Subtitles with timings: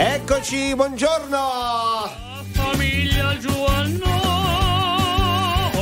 [0.00, 1.38] Eccoci, buongiorno!
[2.52, 4.06] Famiglia Giovanno.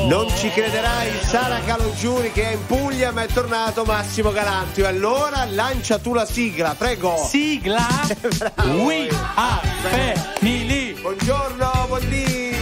[0.09, 4.81] Non ci crederai, Sara Calogiuri che è in Puglia ma è tornato Massimo Galanti.
[4.81, 7.15] Allora lancia tu la sigla, prego.
[7.29, 7.87] Sigla
[8.55, 8.85] Bravo.
[8.85, 12.57] We are family Buongiorno, buondì.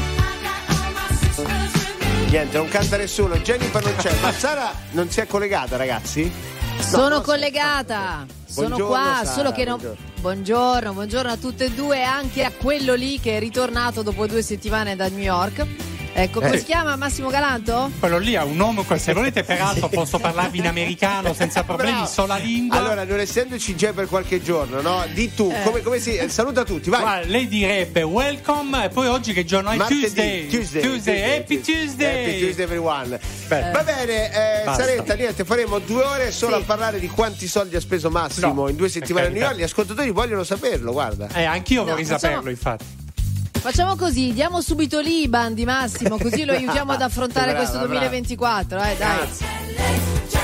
[2.30, 4.12] Niente, non canta nessuno, Jennifer non c'è.
[4.20, 6.32] Ma Sara non si è collegata, ragazzi?
[6.80, 9.78] Sono no, collegata, sono qua, Sara, solo che non...
[9.78, 10.13] buongiorno.
[10.24, 14.40] Buongiorno, buongiorno a tutte e due, anche a quello lì che è ritornato dopo due
[14.40, 15.93] settimane da New York.
[16.16, 16.58] Ecco, come Eh.
[16.58, 17.90] si chiama Massimo Galanto?
[17.98, 22.06] Quello lì ha un nome, se volete peraltro posso parlarvi in americano senza problemi, Bravo.
[22.06, 22.78] so la lingua.
[22.78, 25.04] Allora, non essendoci già per qualche giorno, no?
[25.12, 26.14] Di tu, come, come si.
[26.16, 27.00] eh, Saluta tutti, vai.
[27.00, 29.76] Guarda, lei direbbe welcome e poi oggi che giorno è?
[29.76, 30.00] Martedì,
[30.46, 30.80] Tuesday.
[30.80, 32.24] Tuesday, Happy Tuesday.
[32.24, 33.18] Happy Tuesday everyone.
[33.48, 33.70] Beh.
[33.72, 34.64] Va bene, eh.
[34.72, 36.62] Saretta, niente, faremo due ore solo Sì.
[36.62, 39.40] a parlare di quanti soldi ha speso Massimo No, in due settimane a New.
[39.42, 39.56] York.
[39.56, 41.26] Gli ascoltatori vogliono saperlo, guarda.
[41.34, 42.84] Eh, anch'io No, vorrei facciamo- saperlo, infatti.
[43.64, 47.94] Facciamo così, diamo subito l'Iban di Massimo, così lo aiutiamo ad affrontare Brava, questo brava.
[47.94, 49.28] 2024, eh, dai.
[50.34, 50.43] He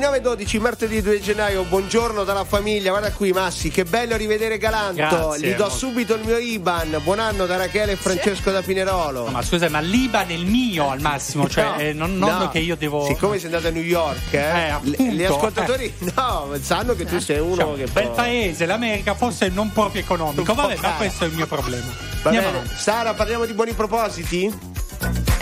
[0.00, 5.48] 29.12, martedì 2 gennaio, buongiorno dalla famiglia, guarda qui Massi, che bello rivedere Galanto, Grazie,
[5.48, 9.26] gli do mo- subito il mio IBAN, buon anno da Rachele e Francesco da Pinerolo.
[9.26, 12.38] No, ma scusa, ma l'IBAN è il mio al massimo, cioè no, eh, non, non
[12.38, 12.48] no.
[12.48, 13.04] che io devo...
[13.04, 17.16] Siccome sei andato a New York, eh, eh appunto, gli ascoltatori no, sanno che tu
[17.16, 17.84] eh, sei uno cioè, che...
[17.92, 18.14] Bel può...
[18.14, 22.08] paese, l'America forse non proprio economico, vabbè, ma questo è il mio problema.
[22.22, 22.58] Va Andiamo bene.
[22.64, 22.82] Avanti.
[22.82, 24.69] Sara, parliamo di buoni propositi?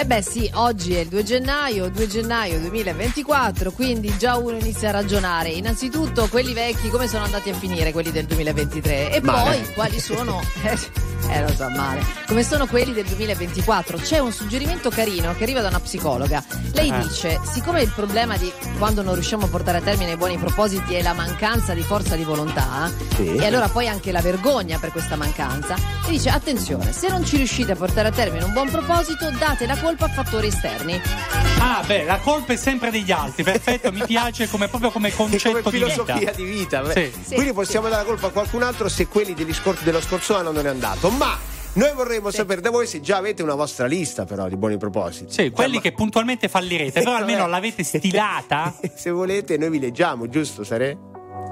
[0.01, 4.91] Eh beh sì, oggi è il 2 gennaio, 2 gennaio 2024, quindi già uno inizia
[4.91, 5.49] a ragionare.
[5.49, 9.57] Innanzitutto quelli vecchi come sono andati a finire quelli del 2023 e Male.
[9.59, 10.41] poi quali sono...
[11.31, 12.03] Eh, lo so male.
[12.27, 13.99] Come sono quelli del 2024?
[13.99, 16.43] C'è un suggerimento carino che arriva da una psicologa.
[16.73, 16.99] Lei Eh.
[17.03, 20.95] dice, siccome il problema di quando non riusciamo a portare a termine i buoni propositi
[20.95, 23.35] è la mancanza di forza di volontà, Sì.
[23.35, 27.37] e allora poi anche la vergogna per questa mancanza, e dice attenzione, se non ci
[27.37, 31.01] riuscite a portare a termine un buon proposito, date la colpa a fattori esterni.
[31.61, 33.43] Ah, beh, la colpa è sempre degli altri.
[33.43, 36.31] Perfetto, mi piace come, proprio come E come concetto di filosofia vita.
[36.33, 36.93] di vita.
[36.93, 37.13] Sì.
[37.27, 37.35] Sì.
[37.35, 40.51] quindi possiamo dare la colpa a qualcun altro se quelli degli scor- dello scorso anno
[40.53, 41.37] non è andato ma
[41.75, 45.33] noi vorremmo sapere da voi se già avete una vostra lista però di buoni propositi
[45.33, 48.75] Sì, quelli Cioè, che puntualmente fallirete, però ma- almeno l'avete stilata.
[48.95, 50.97] se volete noi vi leggiamo giusto Sare?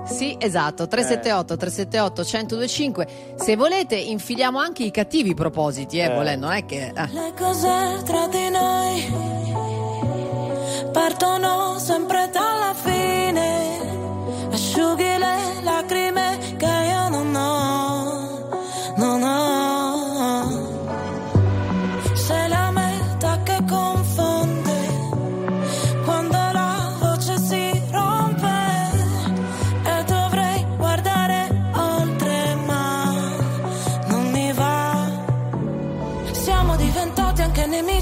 [0.06, 3.06] Sì, esatto, 378 378 1025.
[3.36, 7.08] Se volete infiliamo anche i cattivi propositi, eh, volendo, non è che eh.
[7.12, 9.34] Le cose tra di noi
[10.92, 13.74] partono sempre dalla fine.
[14.52, 17.75] Asciughi le lacrime che io non ho,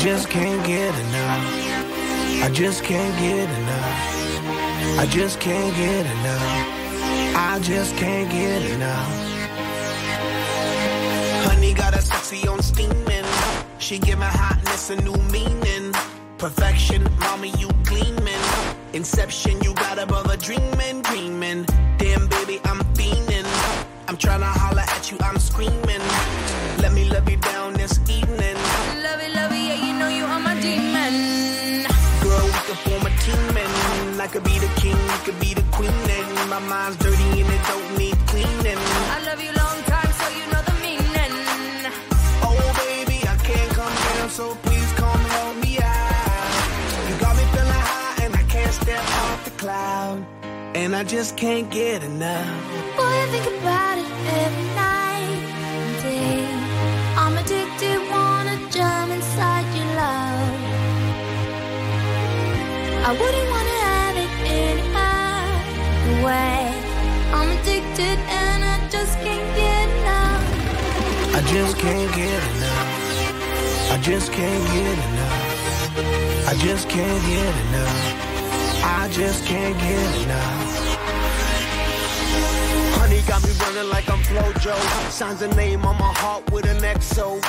[0.00, 1.44] just can't get enough.
[2.42, 4.98] I just can't get enough.
[4.98, 7.36] I just can't get enough.
[7.36, 9.08] I just can't get enough.
[11.44, 13.26] Honey got a sexy on steaming.
[13.78, 15.92] She give my hotness a new meaning.
[16.38, 18.44] Perfection, mommy, you gleaming.
[18.94, 19.69] Inception, you
[51.00, 52.60] I just can't get enough.
[52.94, 54.10] Boy, I think about it
[54.44, 55.40] every night
[55.72, 56.44] and day.
[57.16, 60.52] I'm addicted, wanna jump inside your love.
[63.08, 66.68] I wouldn't wanna have it any other way.
[67.32, 70.44] I'm addicted and I just can't get enough.
[71.34, 73.92] I just can't get enough.
[73.94, 76.48] I just can't get enough.
[76.50, 78.20] I just can't get enough.
[78.84, 80.69] I just can't get enough.
[83.40, 84.76] Got me running like I'm Flojo.
[85.10, 87.40] Signs a name on my heart with an XO.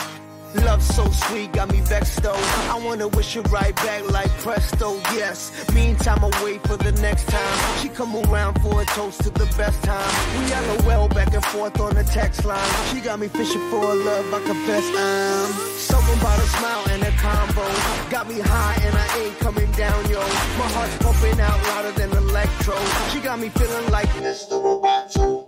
[0.55, 2.35] Love so sweet, got me vexed though.
[2.69, 5.51] I wanna wish it right back like presto, yes.
[5.73, 7.77] Meantime, I wait for the next time.
[7.81, 10.11] She come around for a toast to the best time.
[10.39, 12.69] We LOL back and forth on the text line.
[12.91, 15.53] She got me fishing for a love, I confess I'm.
[15.77, 17.65] Something about a smile and a combo.
[18.09, 20.19] Got me high and I ain't coming down, yo.
[20.59, 22.75] My heart's pumping out louder than electro.
[23.11, 24.61] She got me feeling like Mr.
[24.61, 25.40] Roboto.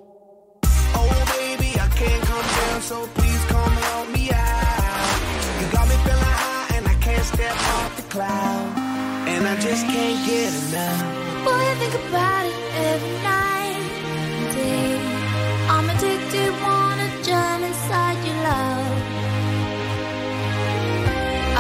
[2.84, 5.20] So please come help me out.
[5.60, 8.66] You got me feeling high and I can't step off the cloud.
[9.34, 11.02] And I just can't get enough.
[11.46, 12.60] Boy, I think about it
[12.92, 13.80] every night
[14.36, 14.90] and day.
[15.74, 18.92] I'm addicted, wanna jump inside your love.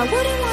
[0.02, 0.53] I wouldn't wanna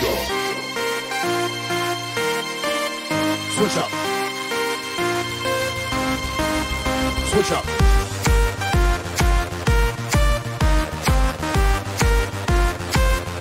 [0.00, 0.40] better
[3.60, 3.90] switch up.
[7.30, 7.64] Switch up.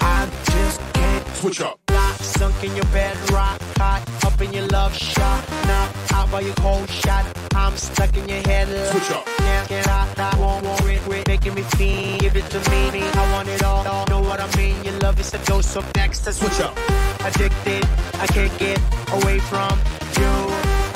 [0.01, 1.80] I just can't Switch up.
[1.92, 5.50] Lock, sunk in your bed, rock hot, up in your love shot.
[5.66, 7.25] Now out by your cold shot,
[7.56, 8.68] I'm stuck in your head.
[8.91, 9.25] Switch up.
[9.25, 12.18] Can't get out, I won't worry, quit making me feel.
[12.20, 13.84] Give it to me, I want it all.
[14.08, 14.84] Know what I mean?
[14.84, 16.77] Your love is a dose of next to Switch up.
[17.25, 18.79] Addicted, I can't get
[19.12, 19.72] away from
[20.18, 20.34] you.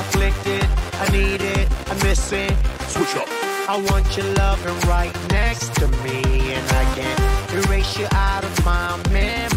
[0.03, 2.53] Afflicted, I need it, I miss it.
[2.87, 3.27] Switch up.
[3.65, 6.21] I want your loving right next to me,
[6.53, 9.52] and I can't erase you out of my memory.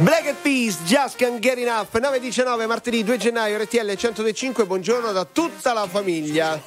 [0.00, 5.24] Black Eyed Peas, Just Can't Get Enough 9.19 martedì 2 gennaio RTL 105 buongiorno da
[5.24, 6.60] tutta la famiglia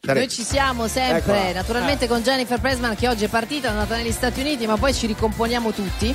[0.00, 1.52] Noi ci siamo sempre, Eccola.
[1.52, 4.92] naturalmente con Jennifer Pressman che oggi è partita, è andata negli Stati Uniti, ma poi
[4.92, 6.12] ci ricomponiamo tutti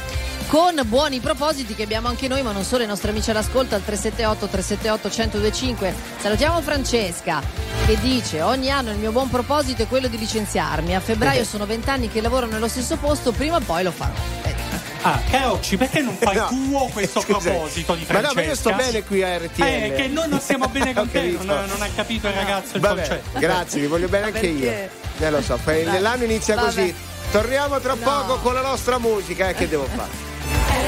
[0.48, 3.84] con buoni propositi che abbiamo anche noi, ma non solo i nostri amici all'ascolto al
[3.84, 5.96] 378 378 1025.
[6.20, 7.42] Salutiamo Francesca
[7.86, 10.94] che dice ogni anno il mio buon proposito è quello di licenziarmi.
[10.94, 14.12] A febbraio sono vent'anni che lavoro nello stesso posto, prima o poi lo farò.
[14.44, 14.69] Vedi?
[15.02, 16.48] Ah, Carocci, perché non fai No.
[16.48, 17.38] tuo questo Scusa.
[17.52, 18.28] proposito di Ma Francesca?
[18.34, 19.62] no, ma io sto bene qui a RTL.
[19.64, 22.82] Eh, che noi non stiamo bene con te, non, non ha capito il ragazzo il
[22.82, 23.40] Vabbè, concetto.
[23.40, 24.70] grazie, vi voglio bene anche io.
[24.70, 26.00] Eh, lo so, Vabbè.
[26.00, 26.68] l'anno inizia Vabbè.
[26.68, 26.94] così.
[27.32, 28.02] Torniamo tra No.
[28.04, 30.10] poco con la nostra musica, eh, che devo fare?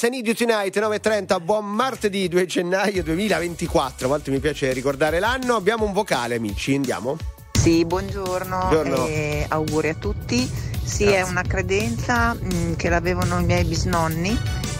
[0.00, 4.06] Sanity Tonight 9.30, buon martedì 2 gennaio 2024.
[4.06, 5.56] A volte mi piace ricordare l'anno.
[5.56, 7.18] Abbiamo un vocale, amici, andiamo.
[7.52, 9.06] Sì, buongiorno, buongiorno.
[9.08, 10.38] Eh, auguri a tutti.
[10.82, 11.18] Sì, Grazie.
[11.18, 14.34] è una credenza mh, che l'avevano i miei bisnonni.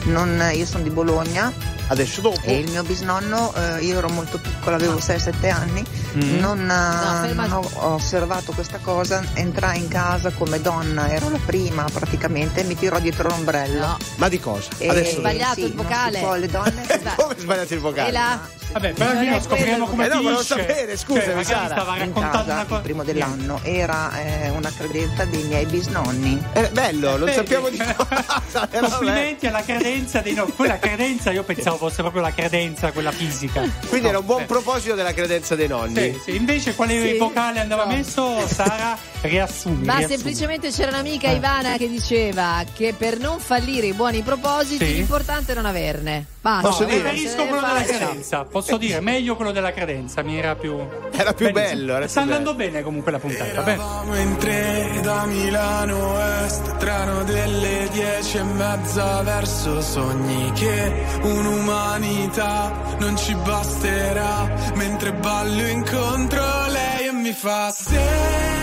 [0.05, 1.53] Non, io sono di Bologna
[1.91, 2.41] adesso dopo.
[2.43, 5.01] E il mio bisnonno, eh, io ero molto piccola, avevo ah.
[5.01, 5.85] 6-7 anni,
[6.17, 6.39] mm.
[6.39, 11.41] non, eh, no, non, ho osservato questa cosa, entrai in casa come donna, ero la
[11.45, 13.87] prima praticamente, e mi tirò dietro l'ombrello.
[13.87, 13.97] No.
[14.17, 14.71] Ma di cosa?
[14.79, 16.21] E adesso sbagliato sì, il vocale.
[16.21, 17.15] Non si può, le donne...
[17.17, 18.09] Come sbagliato il vocale?
[18.09, 18.60] E la...
[18.73, 20.55] Vabbè, però Non almeno è scopriamo come Eh no, volevo finisce.
[20.69, 21.67] sapere, scusami, Cioè, Sara.
[21.75, 22.81] stava raccontando una il cosa.
[22.81, 26.41] primo dell'anno era eh, una credenza dei miei bisnonni.
[26.53, 28.69] È bello, non sappiamo di cosa.
[28.71, 30.45] Complimenti alla credenza dei no.
[30.47, 33.63] Poi la credenza, io pensavo fosse proprio la credenza, quella fisica.
[33.89, 34.47] Quindi era un buon Eh.
[34.47, 36.13] proposito della credenza dei nonni.
[36.15, 36.37] Sì, sì.
[36.37, 37.17] Invece quale Sì.
[37.19, 37.93] vocale andava No.
[37.93, 38.47] messo?
[38.47, 39.85] Sara, riassumi.
[39.85, 40.17] Ma riassumi.
[40.17, 41.35] semplicemente c'era un'amica Eh.
[41.35, 44.95] Ivana che diceva che per non fallire i buoni propositi Sì.
[44.95, 46.27] l'importante è non averne.
[46.41, 46.61] Basta.
[46.63, 47.01] No, Posso dire?
[47.01, 48.45] preferisco Se ne quello della credenza.
[48.45, 50.23] Posso dire, meglio quello della credenza.
[50.23, 50.75] Mi era più.
[51.13, 51.81] Era più Benissimo.
[51.81, 53.61] bello, era Sta più andando bene comunque la puntata.
[53.61, 53.73] Bene.
[53.75, 62.73] Eravamo in tre da Milano Est, treno delle dieci e mezza verso sogni che un'umanità
[63.01, 68.60] non ci basterà, mentre ballo incontro lei e mi fa se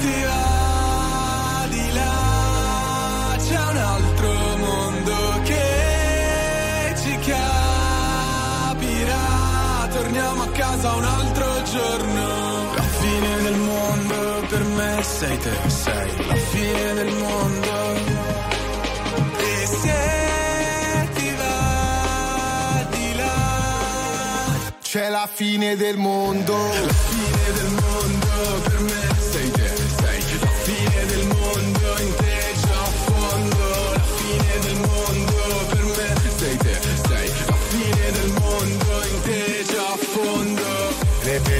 [0.00, 7.48] ti va di là c'è un altro mondo che ci capirà,
[9.92, 12.74] torniamo a casa un altro giorno.
[12.74, 17.94] La fine del mondo per me sei te, sei la fine del mondo.
[19.38, 26.54] E se ti va di là, c'è la fine del mondo.
[26.56, 27.79] La fine del mondo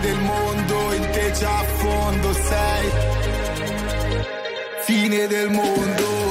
[0.00, 2.90] del mondo, in te già a fondo sei.
[4.84, 6.28] Fine del mondo.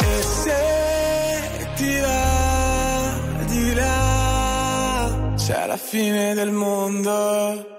[0.00, 7.74] E se ti va di là, c'è la fine del mondo.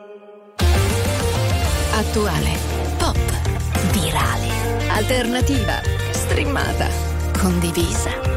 [1.91, 2.51] Attuale,
[2.97, 3.17] pop,
[3.91, 4.49] virale,
[4.89, 6.87] alternativa, streamata,
[7.39, 8.36] condivisa.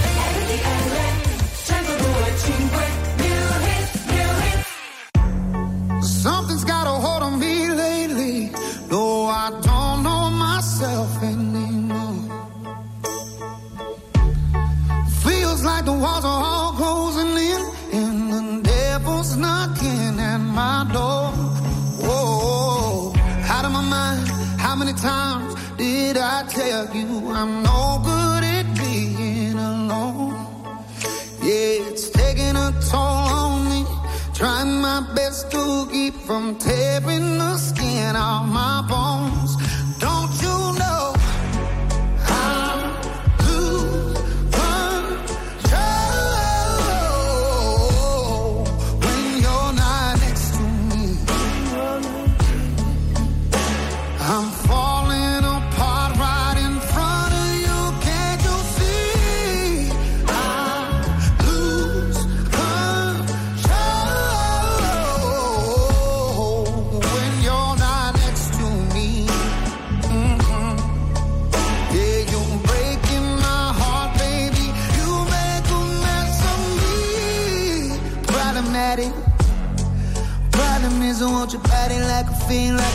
[82.51, 82.90] laughing like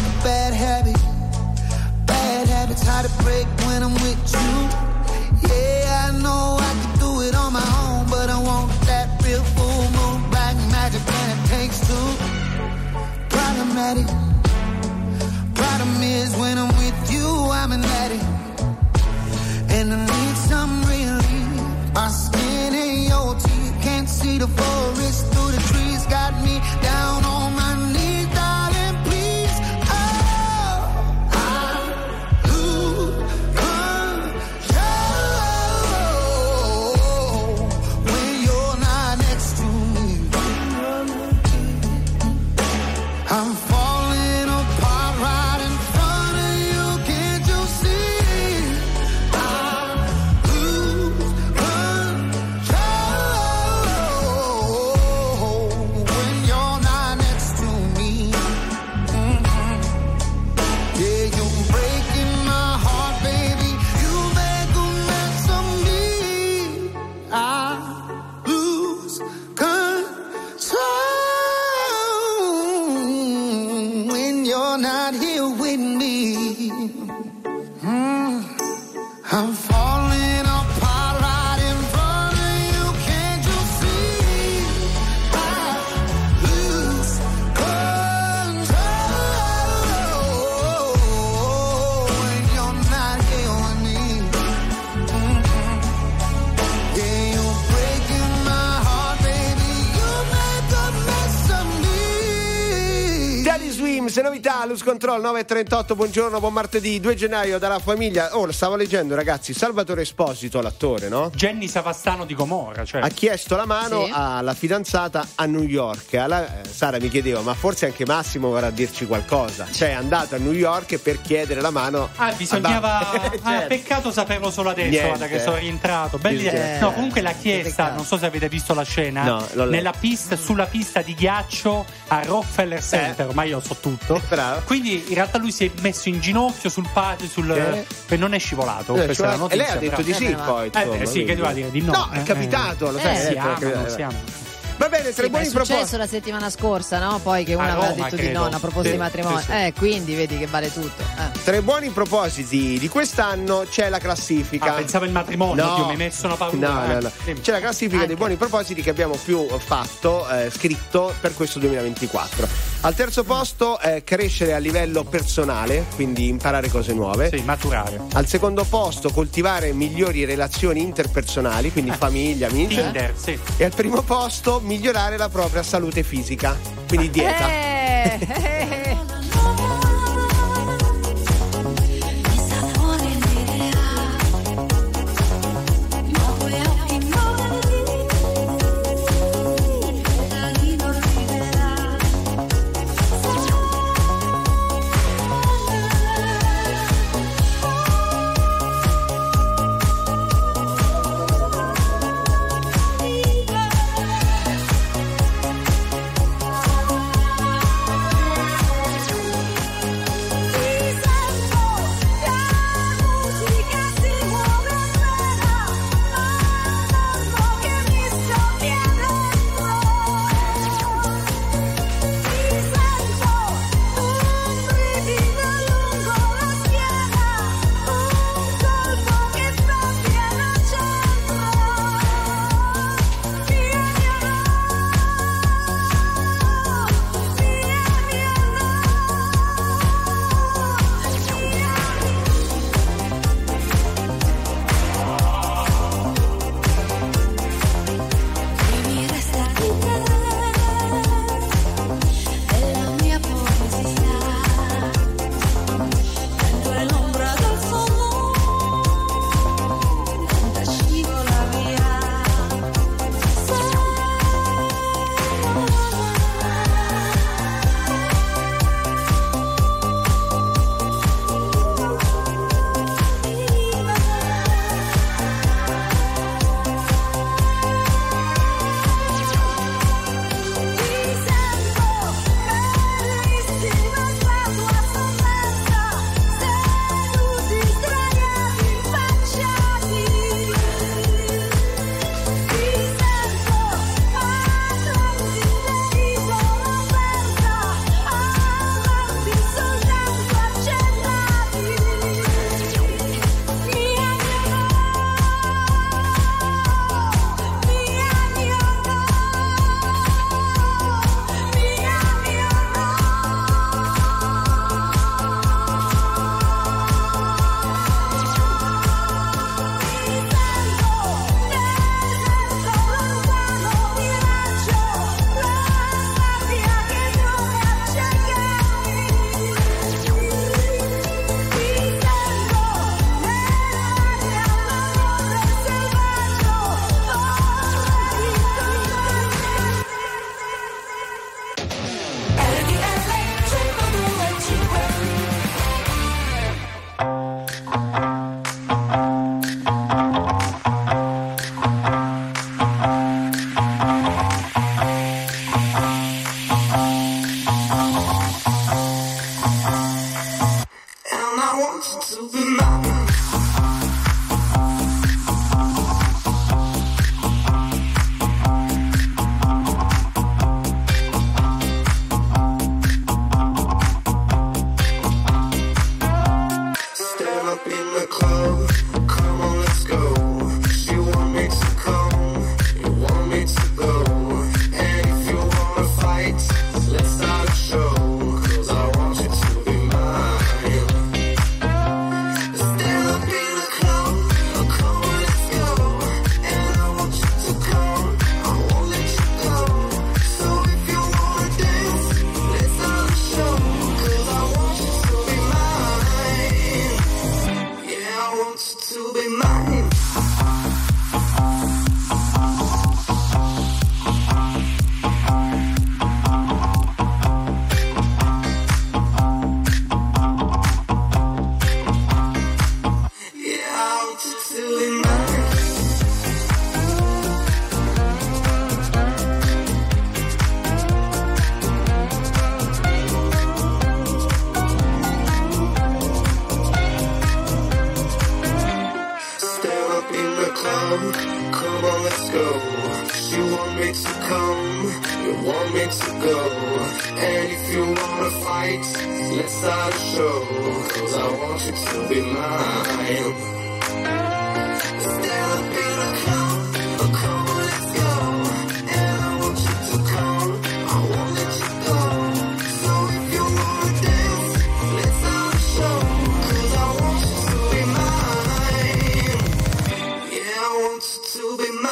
[104.67, 108.37] Lose Control 938, buongiorno, buon martedì, 2 gennaio dalla famiglia.
[108.37, 111.31] Oh, lo stavo leggendo ragazzi, Salvatore Esposito, l'attore, no?
[111.35, 113.01] Jenny Savastano di Gomorra, cioè.
[113.01, 114.11] Ha chiesto la mano Sì.
[114.13, 116.15] alla fidanzata a New York.
[116.15, 119.67] Alla- eh, Sara mi chiedeva, ma forse anche Massimo vorrà dirci qualcosa.
[119.71, 122.09] Cioè è andato a New York per chiedere la mano.
[122.17, 122.99] Ah, bisognava.
[122.99, 123.15] a-
[123.47, 123.67] Ah, Certo.
[123.69, 125.07] peccato saperlo solo adesso, Niente.
[125.09, 126.19] guarda che sono rientrato.
[126.23, 126.81] Idea.
[126.81, 129.23] No, comunque l'ha chiesta, non so se avete visto la scena.
[129.23, 134.21] No, nella pista, sulla pista di ghiaccio a Rockefeller Center, ormai io so tutto.
[134.29, 134.56] Bravo.
[134.65, 137.51] Quindi in realtà lui si è messo in ginocchio sul patio, sul.
[137.51, 137.87] Eh.
[138.09, 138.95] e non è scivolato.
[138.97, 139.63] Eh, cioè, è la e notizia.
[139.65, 140.03] lei ha detto però.
[140.03, 140.65] di sì, Eh, poi.
[140.73, 141.93] Eh, insomma, beh, sì, che doveva dire di no.
[141.93, 143.01] No, è Eh, capitato, lo eh.
[143.03, 143.17] sai.
[143.17, 144.45] Eh, eh, si amano, si amano.
[144.79, 145.97] Va bene, tre Sì, ma è buoni successo propositi.
[145.97, 147.19] la settimana scorsa, no?
[147.23, 148.41] Poi che una A aveva detto di credo.
[148.41, 149.39] no, una proposta Sì, di matrimonio.
[149.39, 149.53] sì, sì.
[149.53, 151.03] Eh, quindi vedi che vale tutto.
[151.03, 151.39] Eh.
[151.45, 154.73] Tra i buoni propositi di quest'anno c'è la classifica.
[154.73, 155.73] Ah, pensavo il matrimonio, No.
[155.73, 156.57] oddio, mi hai messo una paura.
[156.57, 157.11] No, no, no.
[157.25, 157.41] Eh.
[157.41, 158.07] C'è la classifica Anche.
[158.09, 162.47] dei buoni propositi che abbiamo più fatto, eh, scritto per questo 2024.
[162.83, 167.31] Al terzo posto eh, crescere a livello personale, quindi imparare cose nuove.
[167.31, 167.99] Sì, maturare.
[168.13, 172.77] Al secondo posto coltivare migliori relazioni interpersonali, quindi famiglia, amici.
[172.77, 173.37] Tinder, sì.
[173.57, 177.49] E al primo posto migliorare la propria salute fisica, quindi dieta.
[177.49, 179.16] Eh, eh, eh.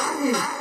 [0.05, 0.54] Mm-hmm.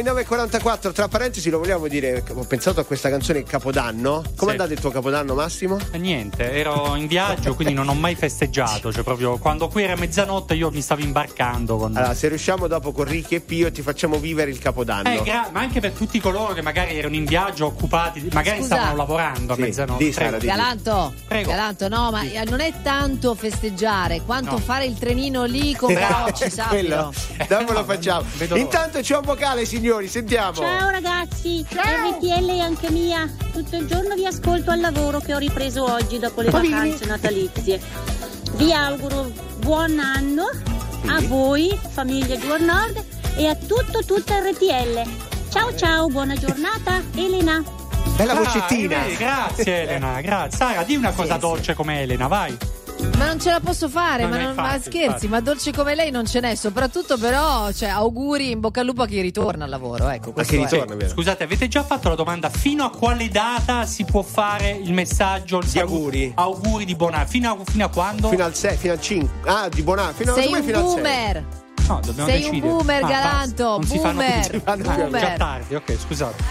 [0.00, 0.92] My 944.
[0.92, 2.24] Tra parentesi, lo vogliamo dire.
[2.32, 4.22] Ho pensato a questa canzone Capodanno.
[4.34, 4.60] Come è Sì.
[4.60, 5.76] andato il tuo Capodanno, Massimo?
[5.90, 8.90] E niente, ero in viaggio, quindi non ho mai festeggiato.
[8.90, 11.94] Cioè, proprio quando qui era mezzanotte io mi stavo imbarcando con.
[11.94, 15.10] Allora, se riusciamo dopo con Ricky e Pio, ti facciamo vivere il Capodanno.
[15.10, 18.76] Eh, gra- ma anche per tutti coloro che magari erano in viaggio, occupati, magari Scusa.
[18.76, 20.04] stavano lavorando Sì, a mezzanotte.
[20.04, 20.40] di Sara, Prego.
[20.40, 24.58] di- Galanto, Galanto, no, ma eh, non è tanto festeggiare quanto No.
[24.60, 27.46] fare il trenino lì con Carocci, Quello, sappilo.
[27.58, 28.24] dopo lo facciamo.
[28.54, 30.52] Intanto c'è un vocale, signori, sentiamo.
[30.54, 33.28] Ciao ragazzi, RTL è anche mia.
[33.52, 36.76] Tutto il giorno vi ascolto al lavoro che ho ripreso oggi dopo le Famiglia.
[36.76, 37.80] vacanze natalizie.
[38.54, 40.44] Vi auguro buon anno
[41.06, 43.04] a voi, famiglia Gior Nord,
[43.36, 45.02] e a tutto tutta RTL.
[45.50, 47.60] Ciao ciao, buona giornata, Elena.
[48.16, 49.06] Bella Ah, vocettina.
[49.06, 50.56] eh, grazie Elena, grazie.
[50.56, 52.56] Sara, di una cosa dolce come Elena, vai.
[53.16, 55.28] Ma non ce la posso fare, ma, no, non- ma infatti, scherzi, infatti.
[55.28, 59.02] ma dolce come lei non ce n'è, soprattutto però, cioè, auguri in bocca al lupo
[59.02, 60.32] a chi ritorna al lavoro, ecco.
[60.34, 60.60] Ma che è.
[60.62, 61.10] ritorna, vero?
[61.10, 65.58] Scusate, avete già fatto la domanda fino a quale data si può fare il messaggio
[65.58, 65.94] il Di saluto?
[65.94, 66.32] auguri.
[66.34, 67.26] Auguri di buon anno.
[67.26, 68.28] Fino a, fino a quando?
[68.28, 69.50] Fino al 6, fino al 5.
[69.50, 70.12] Ah, di buon anno.
[70.12, 70.94] Fino, Sei un fino al 6.
[70.94, 71.44] boomer.
[71.88, 72.66] No, dobbiamo Sei decidere.
[72.66, 73.64] un boomer, Ah, Galanto, basta.
[73.64, 74.60] Non si fanno boomer, più.
[74.60, 74.90] fanno più.
[74.90, 75.20] Ah, boomer.
[75.20, 76.44] già tardi, ok, scusate.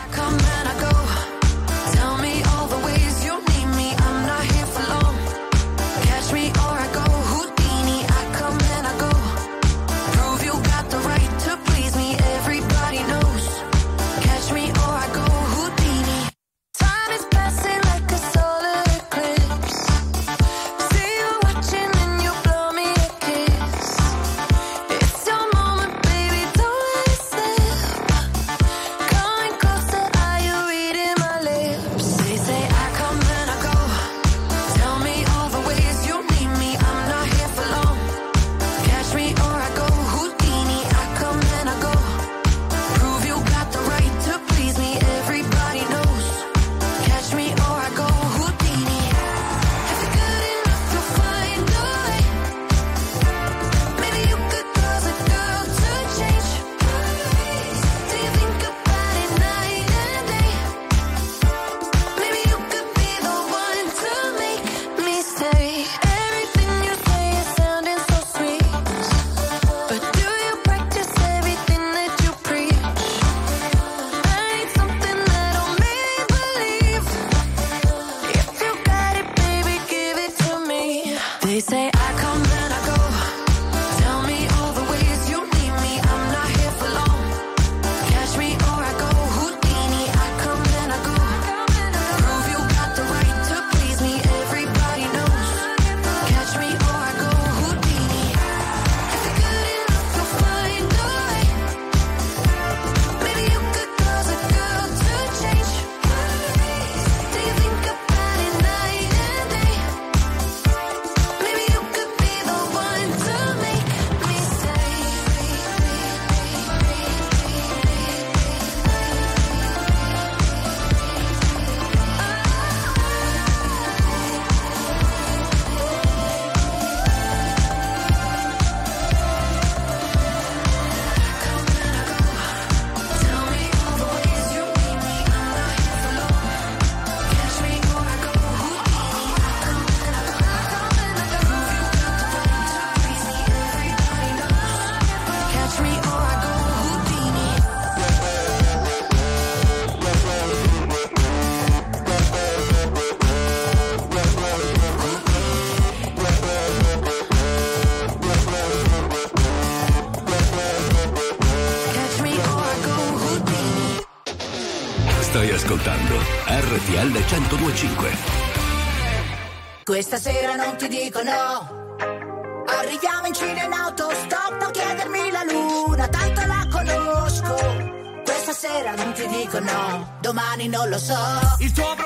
[180.30, 181.16] Domani non lo so.
[181.58, 181.99] Il tuo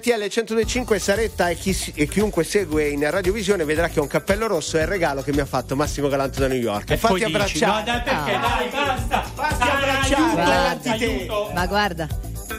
[0.00, 4.78] RTL 1025 Saretta e, chi e chiunque segue in radiovisione vedrà che un cappello rosso
[4.78, 6.90] è il regalo che mi ha fatto Massimo Galanto da New York.
[6.90, 7.78] E Fatti poi dici, abbracciare.
[7.78, 8.38] no, dai, perché?
[8.40, 9.22] Dai, basta.
[9.34, 10.32] Fatti abbracciare.
[10.32, 11.50] Guarda, Aiuto.
[11.52, 12.08] ma guarda,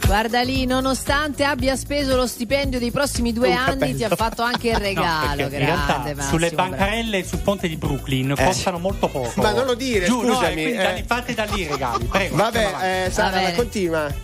[0.05, 4.43] guarda lì, nonostante abbia speso lo stipendio dei prossimi due Un anni, ti ha fatto
[4.43, 5.35] anche il No, regalo.
[5.37, 6.69] perché in realtà grande, Massimo, sulle bravo.
[6.69, 8.43] bancarelle sul ponte di Brooklyn Eh.
[8.45, 9.41] costano molto poco.
[9.41, 10.83] Ma non lo dire, Giù, no, scusami, e quindi eh.
[10.83, 12.05] da lì- fate da lì i regali.
[12.05, 12.35] Prego.
[12.35, 13.55] Vabbè, eh, Va Sara, bene.
[13.55, 14.20] continua.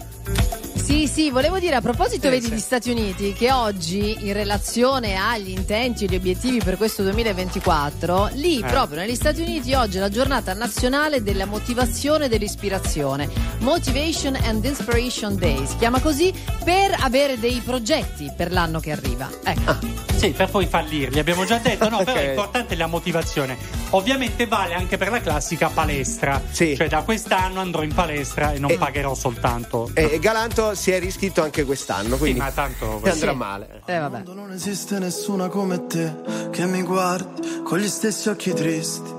[0.88, 5.50] Sì, sì, volevo dire a proposito vedi di Stati Uniti che oggi in relazione agli
[5.50, 8.66] intenti e gli obiettivi per questo 2024, lì Eh.
[8.66, 13.30] proprio negli Stati Uniti oggi è la giornata nazionale della motivazione e dell'ispirazione,
[13.60, 16.34] Motivation and Inspiration Day, si chiama così
[16.64, 19.30] per avere dei progetti per l'anno che arriva.
[19.44, 19.76] Ecco.
[20.18, 22.18] Sì, per poi fallirli, abbiamo già detto, no, però Ok.
[22.18, 23.56] è importante la motivazione.
[23.92, 26.42] Ovviamente vale anche per la classica palestra.
[26.50, 26.76] Sì.
[26.76, 29.90] Cioè da quest'anno andrò in palestra e non E- pagherò soltanto.
[29.94, 33.36] E Galanto si è riscritto anche quest'anno, Sì, quindi ma tanto andrà Sì.
[33.38, 33.82] male.
[33.86, 34.24] Eh, vabbè.
[34.34, 36.14] Non esiste nessuno come te
[36.52, 39.14] che mi guardi con gli stessi occhi tristi.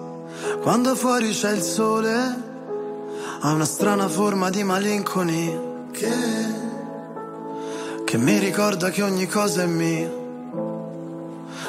[0.61, 2.13] Quando fuori c'è il sole,
[3.41, 5.61] ha una strana forma di malinconia
[5.93, 6.11] che,
[8.05, 10.11] che mi ricorda che ogni cosa è mia,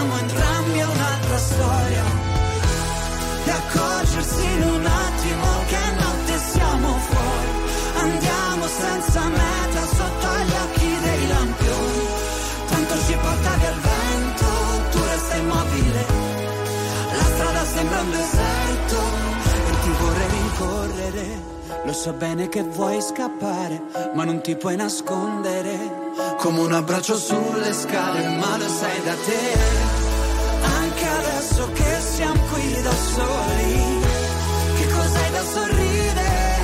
[0.00, 2.04] Lo sappiamo entrambi un'altra storia.
[3.44, 7.48] E accorgersi in un attimo che notte siamo fuori.
[7.98, 12.06] Andiamo senza meta sotto gli occhi dei lampioni.
[12.70, 14.46] Tanto ci porta via il vento,
[14.90, 16.28] tu resta immobile.
[17.12, 18.96] La strada sembra un deserto
[19.66, 21.42] E ti vorrei rincorrere
[21.84, 23.82] Lo so bene che vuoi scappare
[24.14, 25.98] Ma non ti puoi nascondere.
[26.38, 29.89] Come un abbraccio sulle scale, ma lo sai da te.
[31.00, 34.00] Anche adesso che siamo qui da soli
[34.76, 36.58] Che cos'hai da sorridere?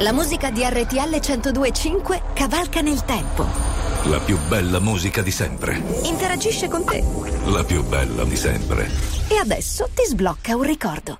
[0.00, 3.46] La musica di RTL 1025 cavalca nel tempo.
[4.04, 5.82] La più bella musica di sempre.
[6.02, 7.02] Interagisce con te.
[7.46, 8.90] La più bella di sempre.
[9.28, 11.18] E adesso ti sblocca un ricordo.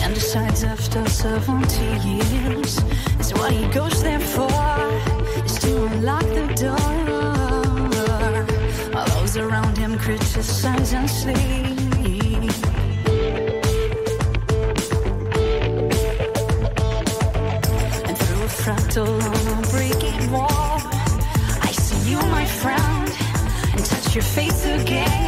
[0.00, 1.66] Man decides after 70
[2.04, 2.82] years
[3.18, 4.50] is what he goes there for
[5.44, 7.27] is to unlock the door.
[9.28, 11.36] Those around him criticize and sleep.
[18.06, 20.80] And through a fractal on a breaking wall,
[21.60, 23.12] I see you, my friend,
[23.74, 25.27] and touch your face again.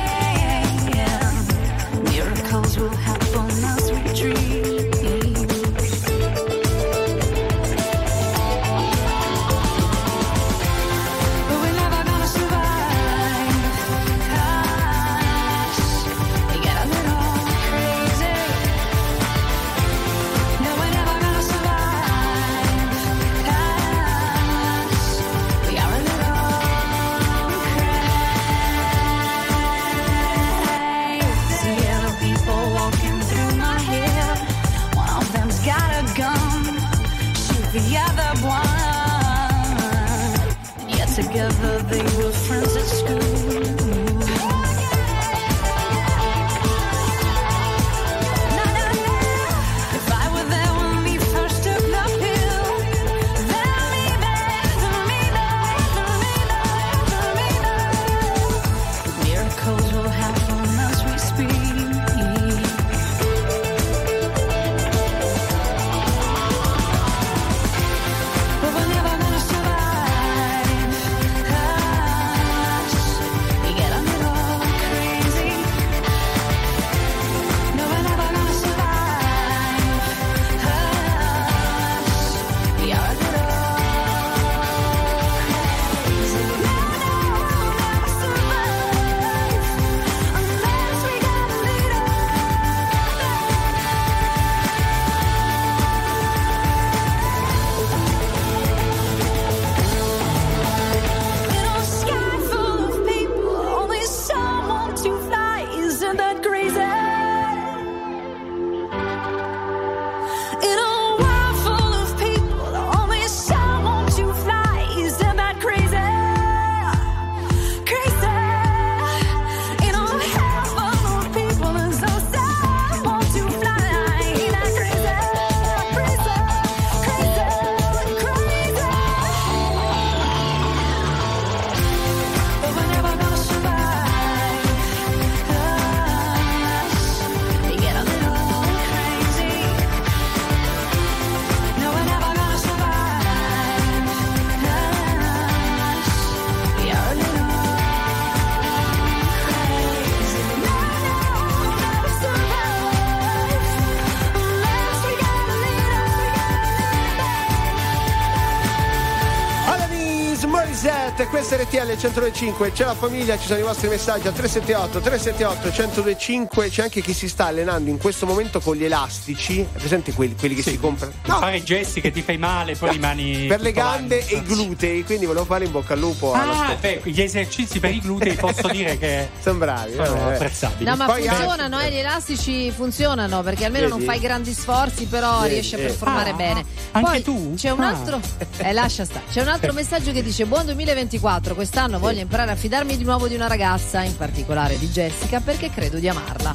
[162.00, 167.02] 1025 c'è la famiglia, ci sono i vostri messaggi a 378 378 1025 c'è anche
[167.02, 170.62] chi si sta allenando in questo momento con gli elastici, è presente quelli, quelli che
[170.62, 170.70] sì.
[170.70, 171.12] si comprano?
[171.26, 171.38] No.
[171.40, 175.26] Fare gesti che ti fai male, poi rimani per le gambe e i glutei, quindi
[175.26, 178.96] volevo fare in bocca al lupo ah, beh, gli esercizi per i glutei posso dire
[178.96, 180.32] che sono bravi, sono eh.
[180.32, 180.88] apprezzabili.
[180.88, 183.98] No, ma poi funzionano, eh, gli elastici funzionano perché almeno Vedi?
[183.98, 186.34] non fai grandi sforzi, però Vedi, riesci a performare eh.
[186.34, 186.64] bene.
[186.92, 187.52] Ah, poi, anche tu?
[187.56, 187.88] C'è un ah.
[187.88, 188.20] altro
[188.62, 189.24] eh, lascia stare.
[189.30, 193.28] C'è un altro messaggio che dice: Buon 2024, quest'anno voglio imparare a fidarmi di nuovo
[193.28, 196.54] di una ragazza, in particolare di Jessica, perché credo di amarla.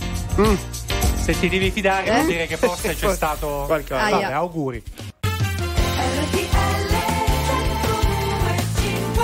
[1.21, 2.13] Se ti devi fidare, Eh?
[2.13, 4.09] vuol dire che forse c'è stato Qualcosa.
[4.09, 4.35] Vabbè, Aia.
[4.35, 4.83] auguri.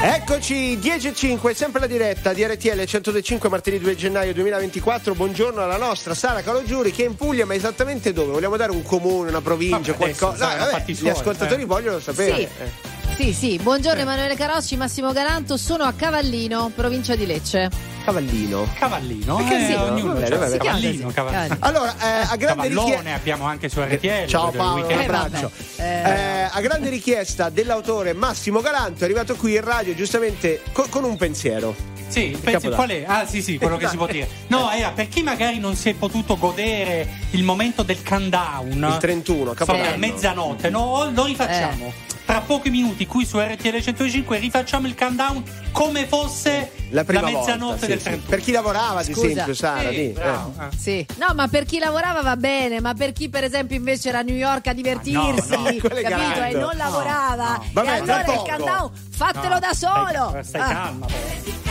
[0.04, 5.14] Eccoci, 10 e 5, sempre la diretta di RTL 105 martedì 2 gennaio 2024.
[5.14, 8.32] Buongiorno alla nostra Sara Calogiuri che è in Puglia, ma esattamente dove?
[8.32, 10.50] Vogliamo dare un comune, una provincia, Vabbè, adesso, qualcosa?
[10.50, 11.66] sai, No, vabbè, gli suoi, ascoltatori eh.
[11.66, 12.36] vogliono sapere.
[12.36, 12.42] Sì.
[12.42, 12.91] Eh.
[13.22, 17.70] Sì, sì, buongiorno Emanuele Carocci, Massimo Galanto, sono a Cavallino, provincia di Lecce.
[18.04, 18.68] Cavallino.
[18.74, 20.58] Cavallino, Perché eh, sì, ognuno vabbè, vabbè.
[20.58, 21.58] Cavallino, così, Cavallino.
[21.60, 23.14] Allora, eh, a grande Cavallone richiesta.
[23.14, 24.26] abbiamo anche su RTL.
[24.28, 25.02] Ciao del Paolo, un weekend.
[25.14, 25.52] abbraccio.
[25.76, 30.88] Eh, Eh, a grande richiesta dell'autore Massimo Galanto è arrivato qui in radio giustamente co-
[30.90, 31.76] con un pensiero.
[32.12, 33.04] Sì, pensi qual è?
[33.08, 34.28] Ah, sì, sì, quello che si può dire.
[34.48, 38.68] No, era per chi magari non si è potuto godere il momento del countdown.
[38.72, 39.94] Il 31, Insomma, Capodanno.
[39.94, 42.10] a mezzanotte, no, lo rifacciamo.
[42.26, 47.58] Tra pochi minuti qui su RTL 105 rifacciamo il countdown come fosse La prima mezzanotte
[47.60, 48.04] volta, sì, del sì.
[48.04, 48.30] 31.
[48.30, 49.28] Per chi lavorava, ad Scusa.
[49.28, 49.90] esempio, Sara.
[49.90, 50.22] Sì, di- eh.
[50.22, 50.78] eh.
[50.78, 54.20] Sì, no, ma per chi lavorava va bene, ma per chi per esempio invece era
[54.20, 56.44] a New York a divertirsi, Ah, no, no, capito?
[56.44, 57.54] E non lavorava.
[57.56, 57.66] no.
[57.74, 60.38] Vabbè, e allora il countdown, fatelo No, da stai- solo.
[60.44, 60.68] Stai, Ah.
[60.74, 61.71] calma, però.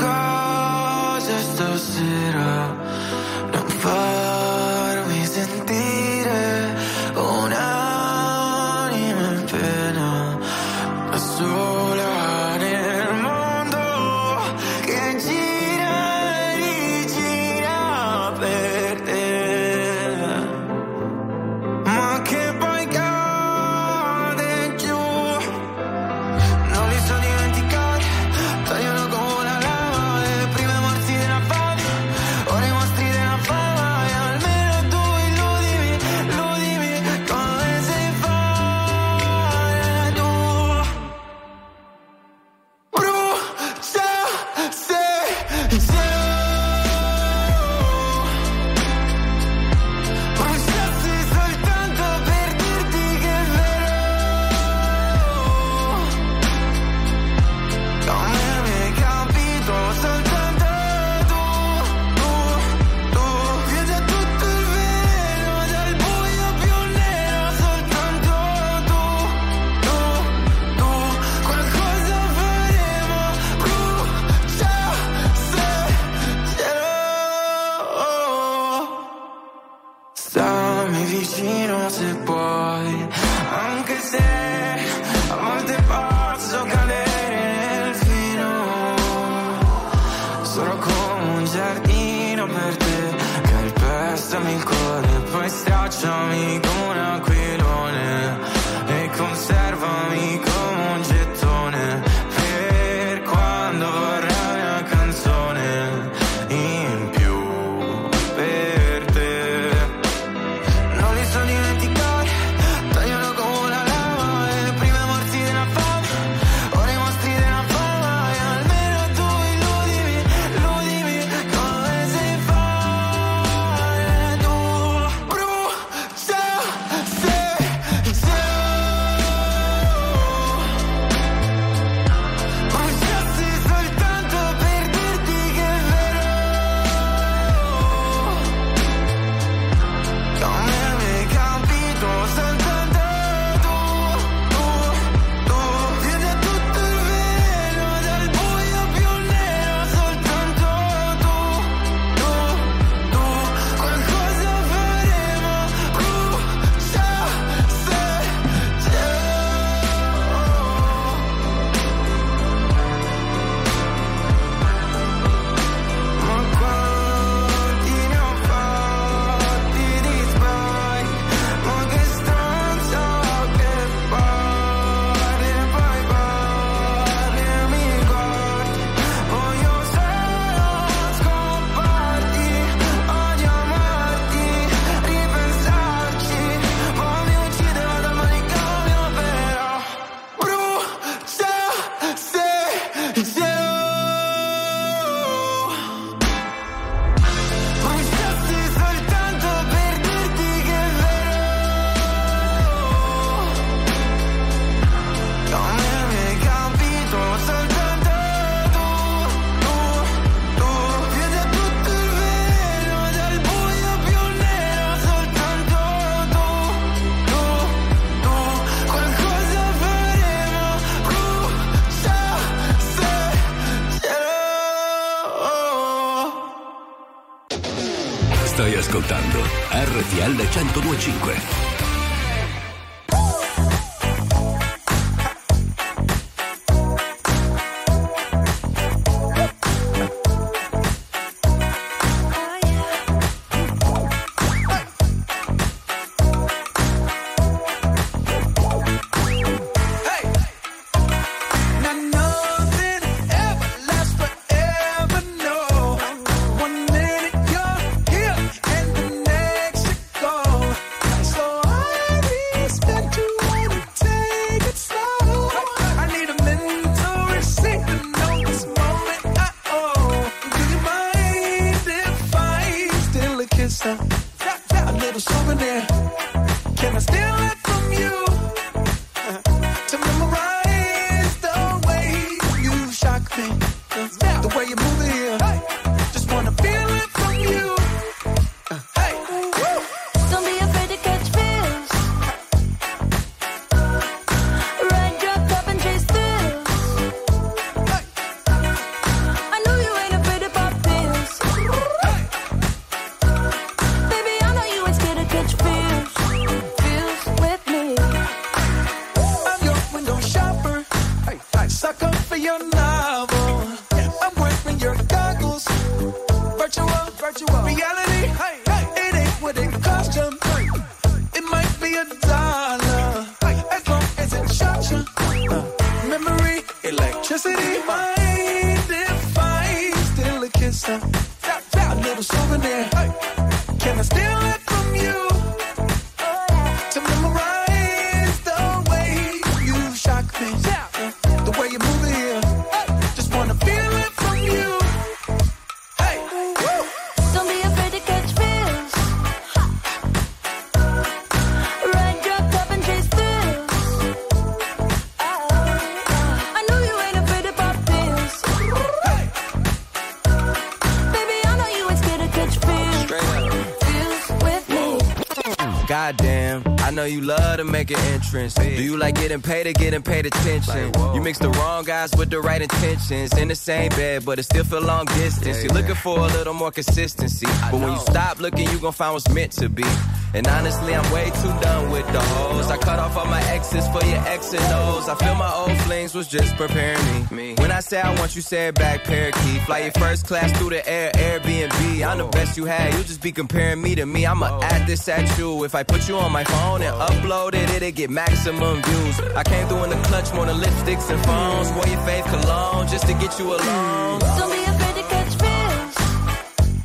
[368.33, 368.53] entrance.
[368.55, 370.91] Do you like getting paid or getting paid attention?
[371.13, 373.37] You mix the wrong guys with the right intentions.
[373.37, 375.63] In the same bed, but it still feel long distance.
[375.63, 377.47] You're looking for a little more consistency.
[377.69, 379.85] But when you stop looking, you gon' find what's meant to be.
[380.33, 382.71] And honestly, I'm way too done with the hoes.
[382.71, 385.09] I cut off all my exes for your X and O's.
[385.09, 387.50] I feel my old flings was just preparing me.
[387.61, 389.61] When I say I want you, say it back, parakeet.
[389.67, 392.05] Fly your first class through the air, Airbnb.
[392.07, 392.91] I'm the best you had.
[392.95, 394.25] You just be comparing me to me.
[394.25, 395.63] I'ma add this at you.
[395.63, 399.19] If I put you on my phone and upload it, it'll get maximum views.
[399.35, 401.71] I came through in the clutch more than lipsticks and phones.
[401.73, 404.19] Wore your faith cologne just to get you alone.
[404.19, 405.95] Don't be afraid to catch feels.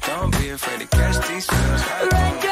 [0.06, 2.12] Don't be afraid to catch these feels.
[2.12, 2.45] Ride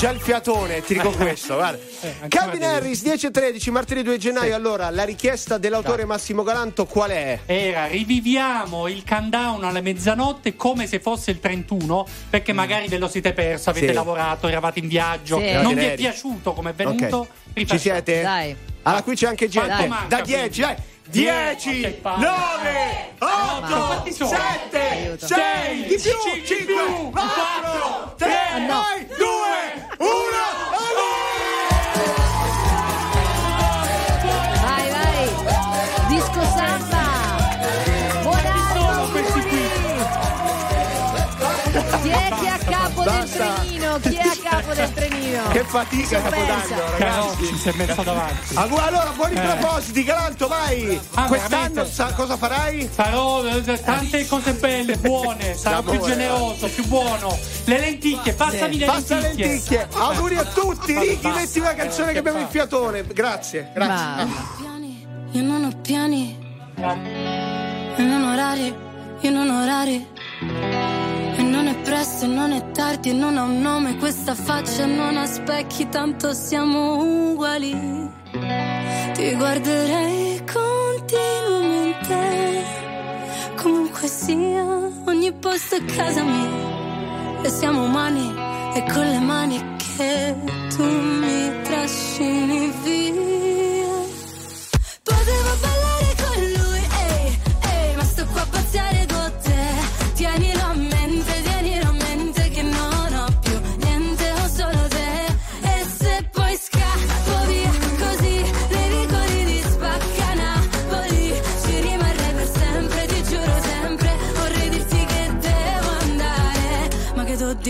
[0.00, 1.78] già il fiatone, ti dico questo, guarda.
[2.28, 4.54] Calvin Harris, 10 e 13, martedì 2 gennaio.
[4.54, 7.40] Allora, la richiesta dell'autore Massimo Galanto qual è?
[7.44, 13.08] Era riviviamo il countdown alle mezzanotte come se fosse il 31, perché magari ve lo
[13.08, 13.92] siete perso, avete Sì.
[13.92, 15.52] lavorato, eravate in viaggio, Sì.
[15.52, 17.28] non vi è piaciuto come è venuto.
[17.54, 17.64] Ok.
[17.66, 18.22] Ci siete?
[18.22, 18.56] Dai.
[18.84, 19.86] Allora, qui c'è anche gente.
[20.08, 20.76] Da 10, dai.
[21.10, 21.18] Quindi?
[21.26, 22.24] 10, Che palle.
[22.24, 24.30] 9, Ma 8, quanti sono?
[24.30, 25.26] 7, Aiuto.
[25.26, 28.82] 6, di più, Cinque, 5, 4, 3, Ah, no.
[29.16, 29.26] 2,
[29.98, 30.08] 1.
[34.62, 36.06] Vai, vai.
[36.08, 36.89] Disco samba.
[44.50, 45.48] Capo del trenino?
[45.48, 46.20] Che fatica.
[46.22, 47.56] Capodanno, ragazzi.
[47.56, 48.54] si è messo davanti.
[48.56, 49.40] Ah, Allora, buoni Eh.
[49.40, 51.00] propositi, Galanto, vai!
[51.14, 52.88] Ah, Quest'anno sa- cosa farai?
[52.92, 57.38] Farò eh, tante cose belle, buone, sarò più generoso, più buono.
[57.64, 59.46] Le lenticchie, passami le Passa lenticchie.
[59.46, 59.88] lenticchie.
[59.92, 63.04] Auguri a tutti, Ricky, una canzone che abbiamo il fiatone.
[63.06, 64.26] Grazie, grazie.
[65.32, 66.36] Io non ho piani,
[66.76, 68.74] e non orari,
[69.20, 70.06] io non orari.
[71.84, 75.88] Presto, e non è tardi, e non ha un nome questa faccia, non ha specchi,
[75.88, 78.08] tanto siamo uguali.
[79.14, 82.64] Ti guarderei continuamente,
[83.56, 84.64] comunque sia,
[85.06, 86.68] ogni posto è casa mia.
[87.42, 88.34] E siamo umani,
[88.74, 90.36] e con le mani che
[90.76, 93.59] tu mi trascini via.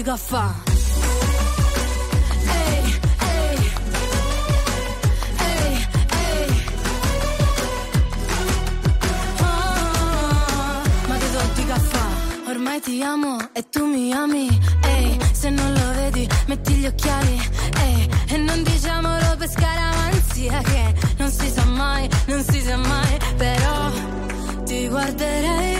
[0.03, 0.55] Dico a fa'?
[9.41, 11.99] Oh, ma che do di caffè?
[12.49, 14.49] Ormai ti amo e tu mi ami.
[14.85, 17.39] Ehi, se non lo vedi, metti gli occhiali.
[17.85, 23.19] Ehi, e non diciamolo per scaramanzia che non si sa mai, non si sa mai.
[23.37, 23.91] Però
[24.65, 25.80] ti guarderei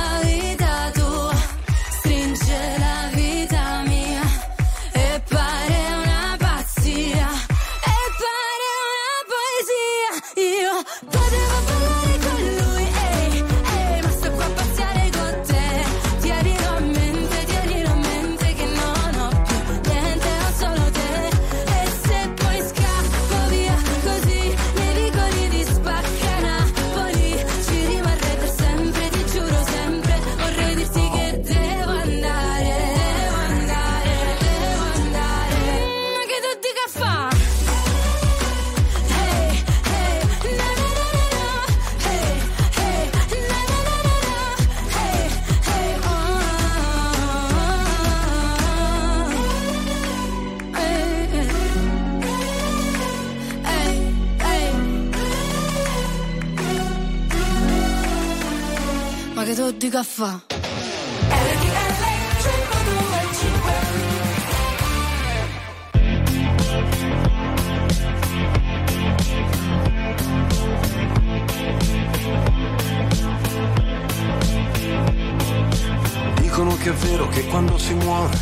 [59.53, 60.39] che tu dica fa?
[76.39, 78.37] Dicono che è vero che quando si muore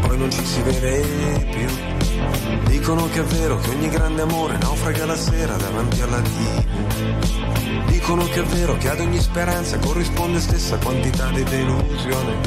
[0.00, 1.68] poi non ci si vede più.
[2.66, 7.47] Dicono che è vero che ogni grande amore naufraga la sera davanti alla TV.
[8.08, 12.38] Dicono che è vero che ad ogni speranza corrisponde stessa quantità di delusione.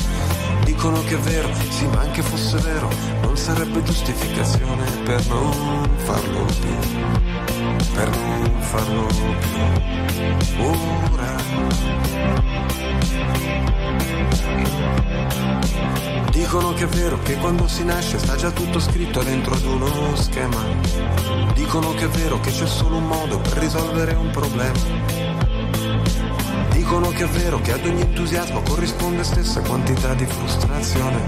[0.63, 2.89] Dicono che è vero, sì ma anche fosse vero,
[3.21, 6.75] non sarebbe giustificazione per non farlo più.
[7.93, 10.63] Per non farlo più.
[10.65, 11.35] Ora.
[16.31, 20.15] Dicono che è vero che quando si nasce sta già tutto scritto dentro ad uno
[20.15, 20.65] schema.
[21.53, 25.40] Dicono che è vero che c'è solo un modo per risolvere un problema.
[26.91, 31.23] Dicono che è vero che ad ogni entusiasmo corrisponde stessa quantità di frustrazione.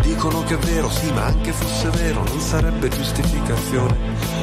[0.00, 3.94] Dicono che è vero, sì, ma anche fosse vero, non sarebbe giustificazione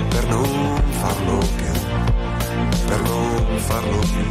[0.10, 1.66] per non farlo più.
[2.86, 4.26] Per non farlo più.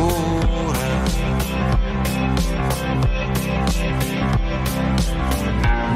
[0.00, 1.02] Ora.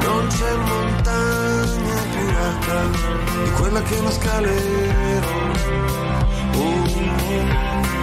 [0.03, 2.83] Non c'è montagna più alta
[3.43, 5.39] di quella che non scalerò.
[6.53, 8.00] Oh.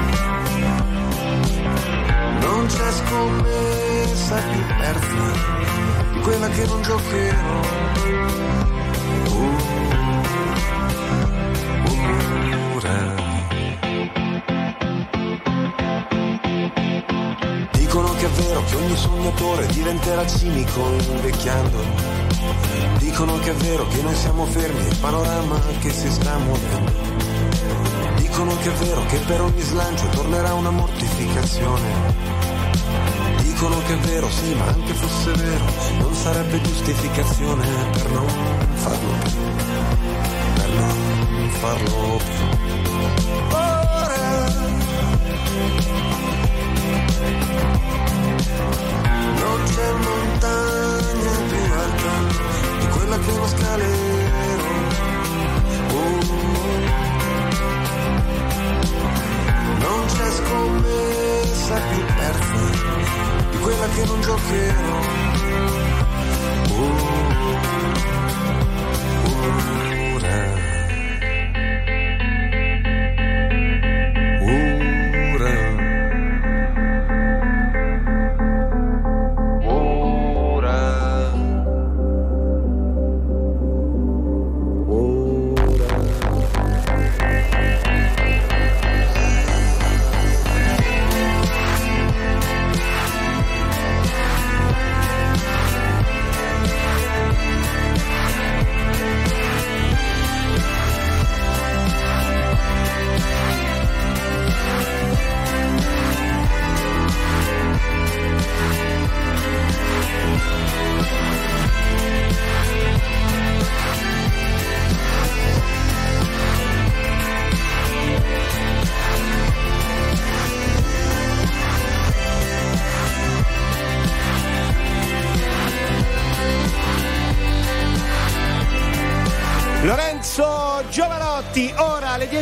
[2.41, 5.59] Non c'è scommessa più persa
[6.23, 7.61] quella che non giocherò.
[9.29, 9.79] Oh.
[17.73, 21.79] Dicono che è vero che ogni sognatore diventerà cinico invecchiando.
[22.99, 26.93] Dicono che è vero che noi siamo fermi, il panorama che si sta muovendo.
[28.17, 32.18] Dicono che è vero che per ogni slancio tornerà una mortificazione
[33.59, 35.65] dicono che è vero, sì, ma anche fosse vero,
[35.99, 38.29] non sarebbe giustificazione per non
[38.75, 39.41] farlo più,
[40.55, 42.45] per non farlo più.
[43.51, 44.47] Ora,
[49.35, 52.13] non c'è montagna più alta
[52.79, 54.67] di quella che uno scalero.
[55.91, 56.21] Oh,
[59.81, 61.18] non c'è scommessa
[61.69, 65.01] cosa più persa di quella che non giocherò.
[66.71, 67.78] Oh.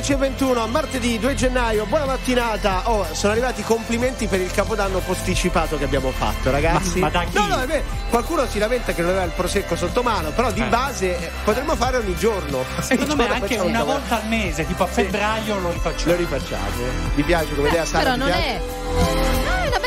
[0.07, 2.89] 10.21, martedì 2 gennaio, buona mattinata.
[2.89, 7.01] Oh, sono arrivati i complimenti per il capodanno posticipato che abbiamo fatto, ragazzi.
[7.01, 7.37] Ma- ma da chi?
[7.37, 7.83] No, no, è vero.
[8.09, 10.67] Qualcuno si lamenta che non aveva il prosecco sotto mano, però di Eh.
[10.69, 12.65] base eh, potremmo fare ogni giorno.
[12.79, 16.13] Secondo Ogni me giorno anche una volta al mese, tipo a febbraio lo rifacciamo.
[16.13, 16.83] Lo rifacciamo.
[17.15, 18.05] Mi piace come idea, Sara?
[18.05, 18.43] Però non piace?
[18.47, 18.61] è.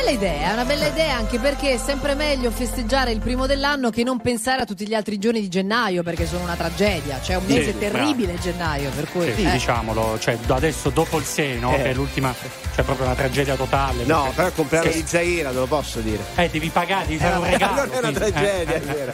[0.09, 3.11] No, è una bella idea, è una bella idea anche perché è sempre meglio festeggiare
[3.11, 6.43] il primo dell'anno che non pensare a tutti gli altri giorni di gennaio perché sono
[6.43, 7.19] una tragedia.
[7.21, 9.31] C'è un Sì, mese sì, terribile gennaio, per cui.
[9.35, 9.51] Sì, eh.
[9.51, 11.73] diciamolo, cioè adesso dopo il 6, no?
[11.73, 11.77] Eh.
[11.77, 12.33] Che è l'ultima,
[12.73, 14.03] cioè proprio una tragedia totale.
[14.05, 15.01] No, perché- però compleanno Sì.
[15.01, 16.23] di Zaira, te lo posso dire.
[16.35, 17.75] Eh, devi pagare, devi fare un regalo.
[17.75, 19.13] non è una quindi, eh, tragedia, eh, è vero.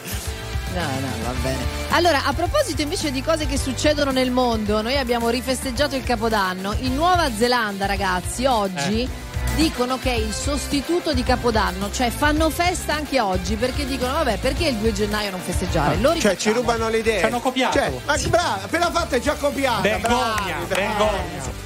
[0.74, 1.58] No, no, va bene.
[1.90, 6.74] Allora, a proposito invece di cose che succedono nel mondo, noi abbiamo rifesteggiato il Capodanno.
[6.80, 9.08] In Nuova Zelanda, ragazzi, oggi Eh.
[9.54, 14.38] Dicono che è il sostituto di Capodanno, cioè fanno festa anche oggi perché dicono, vabbè,
[14.38, 15.96] perché il 2 gennaio non festeggiare?
[15.98, 17.20] Lo Cioè, ci rubano le idee.
[17.20, 17.78] Ci hanno copiato.
[17.78, 19.80] Cioè, ma brava, appena fatta è già copiata.
[19.80, 21.64] Vergogna, vergogna.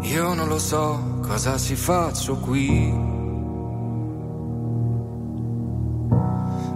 [0.00, 2.92] Io non lo so cosa ci faccio qui.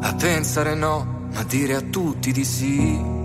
[0.01, 3.25] A pensare no, ma dire a tutti di sì.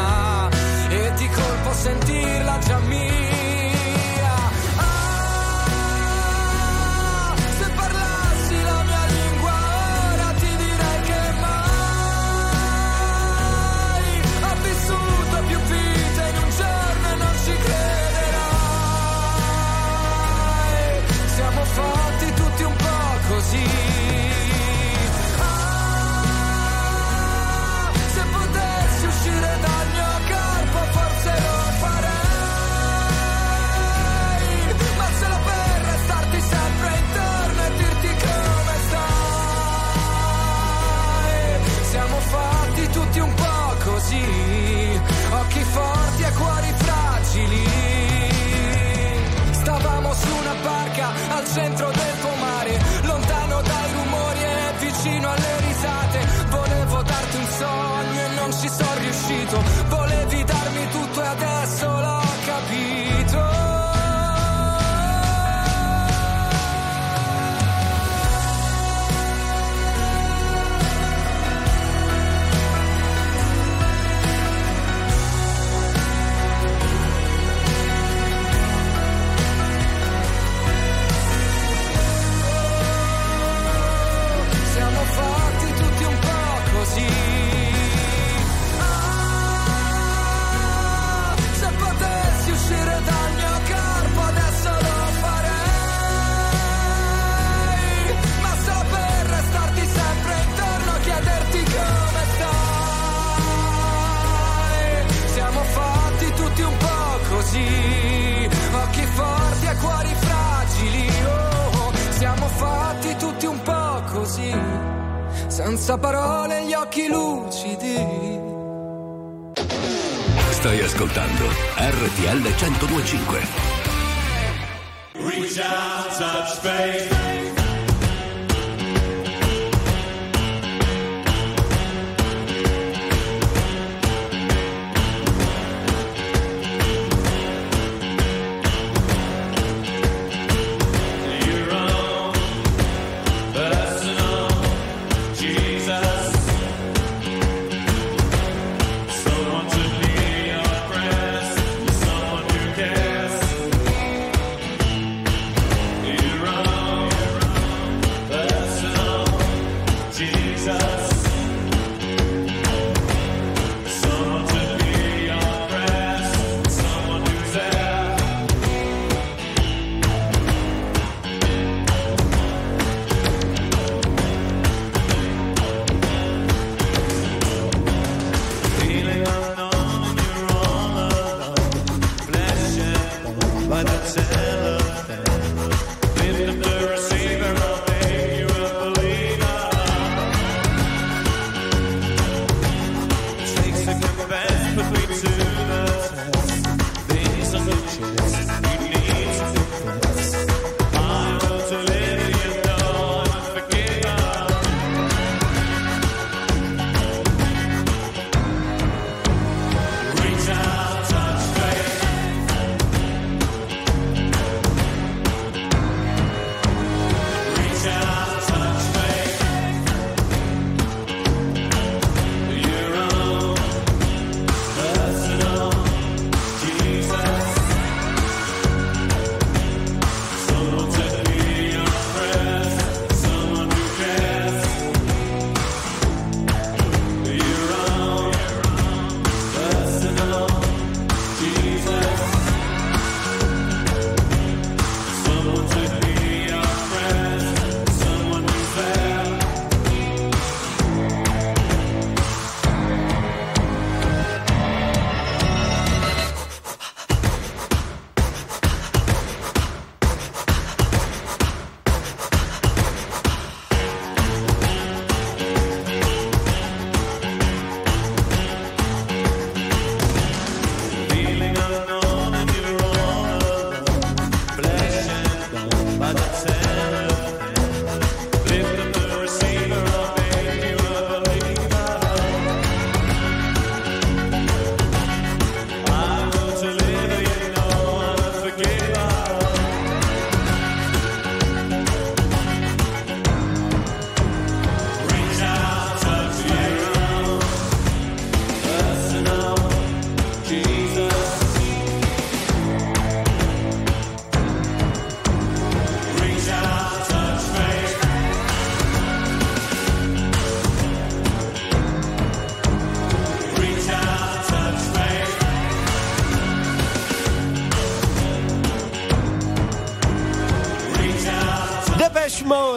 [1.81, 3.10] sentirla già mia.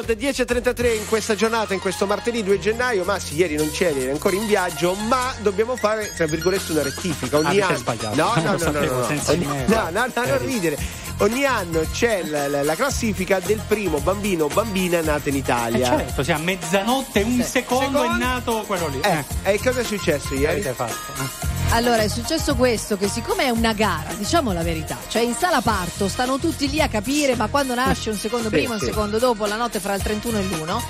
[0.06, 3.04] Mode 10.33 in questa giornata, in questo martedì 2 gennaio.
[3.04, 7.38] Massi, ieri non c'eri, eri ancora in viaggio, ma dobbiamo fare, tra virgolette, una rettifica.
[7.38, 7.76] Ogni Avete anno.
[7.78, 8.14] sbagliato.
[8.14, 9.20] No, no, no, no, sapevo, no, no.
[9.28, 9.64] Ogni- me.
[9.66, 10.76] no, no, no, Eh, non ridere.
[11.20, 15.38] Ogni anno c'è la, la- la classifica del primo bambino o bambina nato in Eh,
[15.38, 15.86] Italia.
[15.86, 19.00] certo, sì, a mezzanotte un secondo, è nato quello lì.
[19.00, 20.60] Eh, e cosa è successo ieri?
[20.60, 21.43] Avete fatto?
[21.74, 25.60] Allora, è successo questo, che siccome è una gara, diciamo la verità, cioè in sala
[25.60, 28.86] parto stanno tutti lì a capire, ma quando nasce un secondo Sì, prima, un sì.
[28.86, 30.80] secondo dopo, la notte fra il 31 e l'1,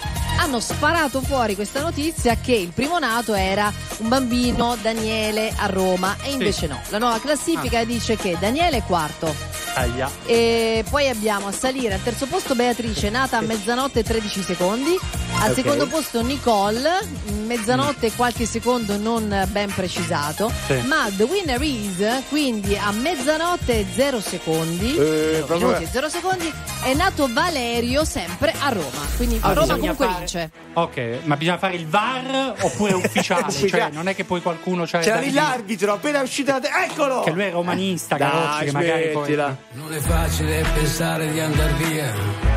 [0.40, 6.16] hanno sparato fuori questa notizia che il primo nato era un bambino Daniele a Roma
[6.22, 6.78] e invece no.
[6.90, 7.84] La nuova classifica Ah.
[7.84, 9.34] dice che Daniele è quarto,
[9.76, 10.10] Aia.
[10.26, 14.98] e poi abbiamo a salire al terzo posto Beatrice, nata a mezzanotte e 13 secondi.
[15.40, 15.56] Al Ok.
[15.56, 17.00] secondo posto Nicole,
[17.44, 20.50] mezzanotte e qualche secondo non ben precisato.
[20.66, 20.74] Sì.
[20.86, 25.88] Ma The Winner is, quindi a mezzanotte e 0 secondi, Eh, zero proprio- minuti e
[25.92, 26.50] 0 secondi,
[26.82, 29.02] è nato Valerio sempre a Roma.
[29.16, 30.50] Quindi Ah, Roma comunque fare- vince.
[30.72, 33.50] Ok, ma bisogna fare il VAR oppure ufficiale?
[33.50, 36.68] Sì, cioè, non è che poi qualcuno c'ha C'era l'arbitro, appena uscito da te.
[36.90, 37.20] Eccolo!
[37.20, 39.34] Che lui è romanista, Dai, Carocci, che magari poi.
[39.34, 42.53] Non è facile pensare di andar via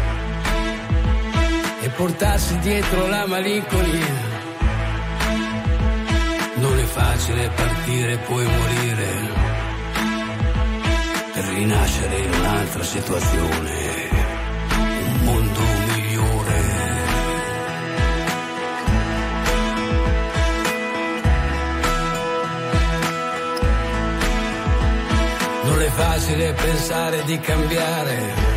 [1.98, 4.36] portarsi dietro la malinconia.
[6.56, 9.45] Non è facile partire e poi morire
[11.34, 14.10] per rinascere in un'altra situazione,
[14.78, 16.86] un mondo migliore.
[25.64, 28.56] Non è facile pensare di cambiare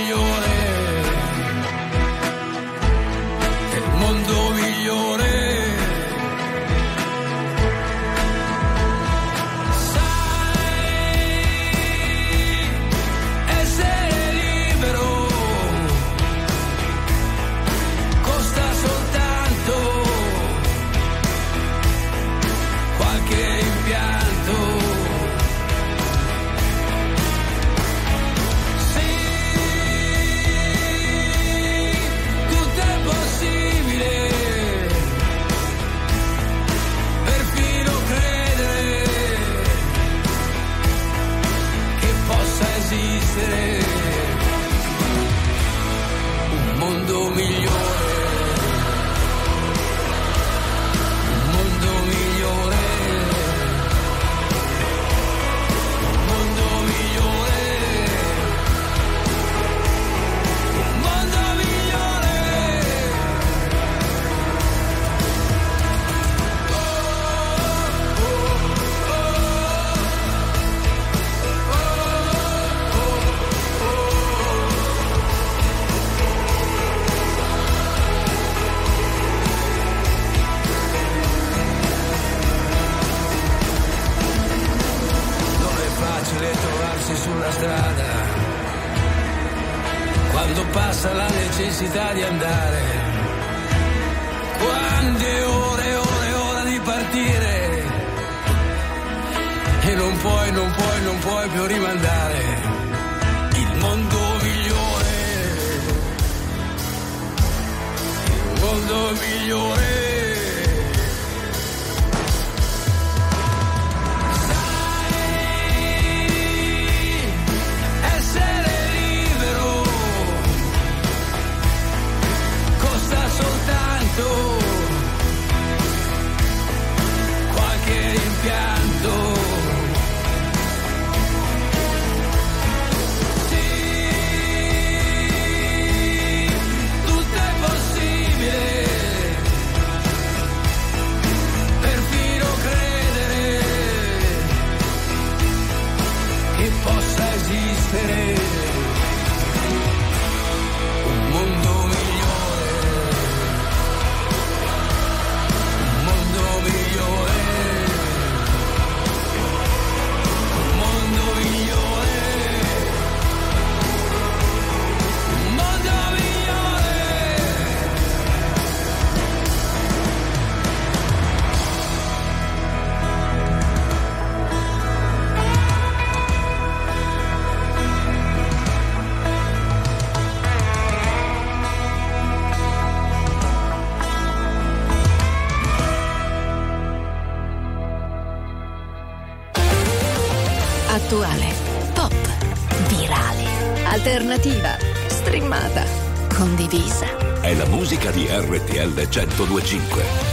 [199.11, 200.30] 1025.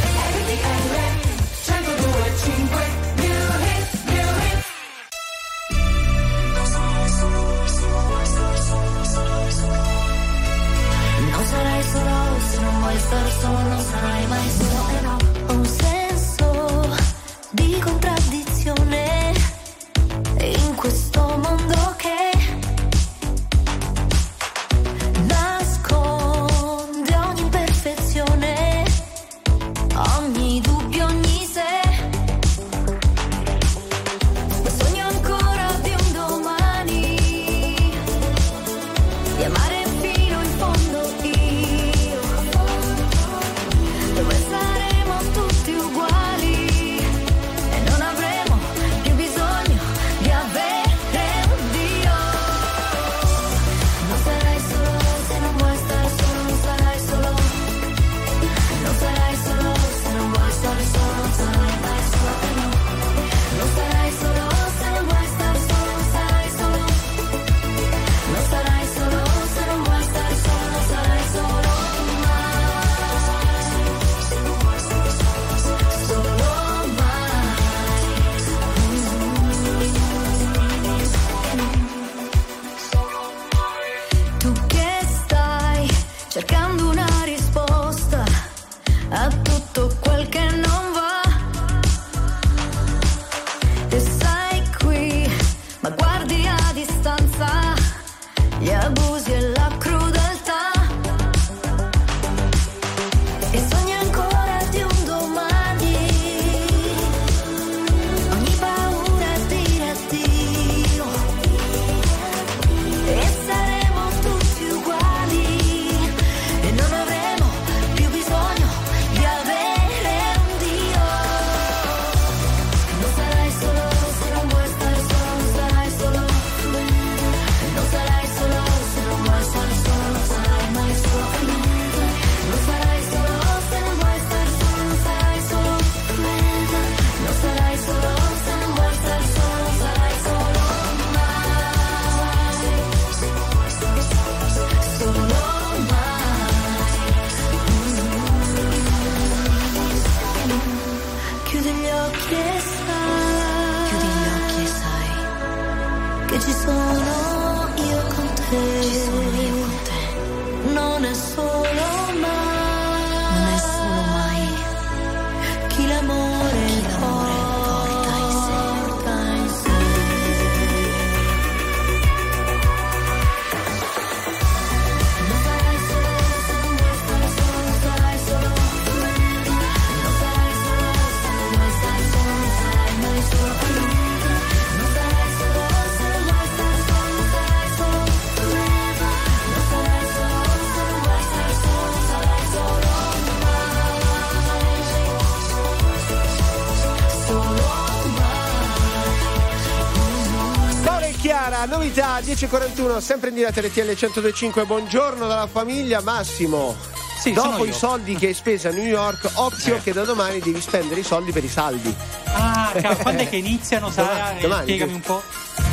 [202.39, 204.65] 11.41, sempre in diretta RTL 1025.
[204.65, 206.77] Buongiorno dalla famiglia Massimo.
[207.19, 209.83] Sì, Dopo i soldi che hai speso a New York, occhio eh.
[209.83, 211.93] che da domani devi spendere i soldi per i saldi.
[212.27, 215.21] Ah, cavolo, quando è che iniziano, Sarà, eh, Domani, Spiegami un po'.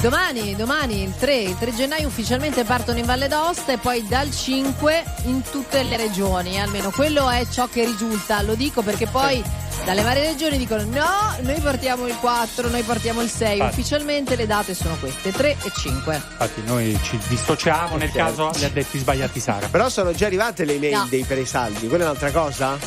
[0.02, 4.32] Domani, domani il 3, il 3 gennaio ufficialmente partono in Valle d'Osta e poi dal
[4.32, 9.38] 5 in tutte le regioni, almeno quello è ciò che risulta, lo dico perché poi...
[9.38, 13.80] Eh dalle varie regioni dicono no, noi portiamo il 4, noi portiamo il 6, Infatti.
[13.80, 16.16] ufficialmente le date sono queste, 3 e 5.
[16.16, 18.16] Infatti, noi ci dissociamo nel Ok.
[18.16, 19.68] caso gli addetti sbagliati Sara.
[19.68, 21.08] Però sono già arrivate le mail No.
[21.10, 22.78] dei per i saldi, quella è un'altra cosa?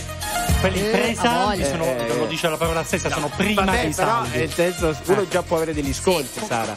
[0.60, 4.08] Quelli Eh, pre-saldi sono, Eh, lo dice la parola stessa, sono prima Vabbè, dei però
[4.24, 4.38] saldi.
[4.38, 5.28] nel senso uno Eh.
[5.28, 6.74] già può avere degli sconti, Sara.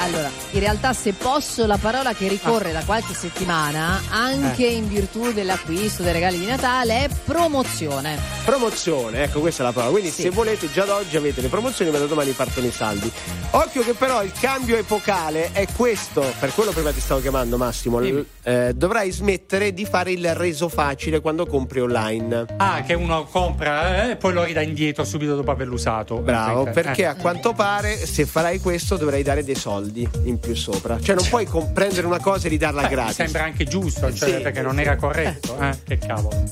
[0.00, 5.32] Allora, in realtà se posso la parola che ricorre da qualche settimana, anche in virtù
[5.32, 8.16] dell'acquisto dei regali di Natale, è promozione.
[8.44, 9.90] Promozione, ecco questa è la parola.
[9.92, 10.22] Quindi Sì.
[10.22, 13.10] se volete già da oggi avete le promozioni, ma da domani partono i saldi.
[13.50, 17.98] Occhio che però il cambio epocale è questo, per quello prima ti stavo chiamando Massimo.
[17.98, 22.46] L- eh, dovrai smettere di fare il reso facile quando compri online.
[22.58, 26.18] Ah, che uno compra eh, e poi lo ridà indietro subito dopo averlo usato.
[26.18, 27.06] Bravo, Eh, perché eh.
[27.06, 29.86] a quanto pare se farai questo dovrai dare dei soldi
[30.24, 31.00] in più sopra.
[31.00, 33.14] Cioè non puoi com- prendere una cosa e ridarla mi gratis.
[33.16, 34.40] sembra anche giusto, cioè, Sì.
[34.42, 35.58] perché non era corretto.
[35.60, 36.44] Eh, che cavolo.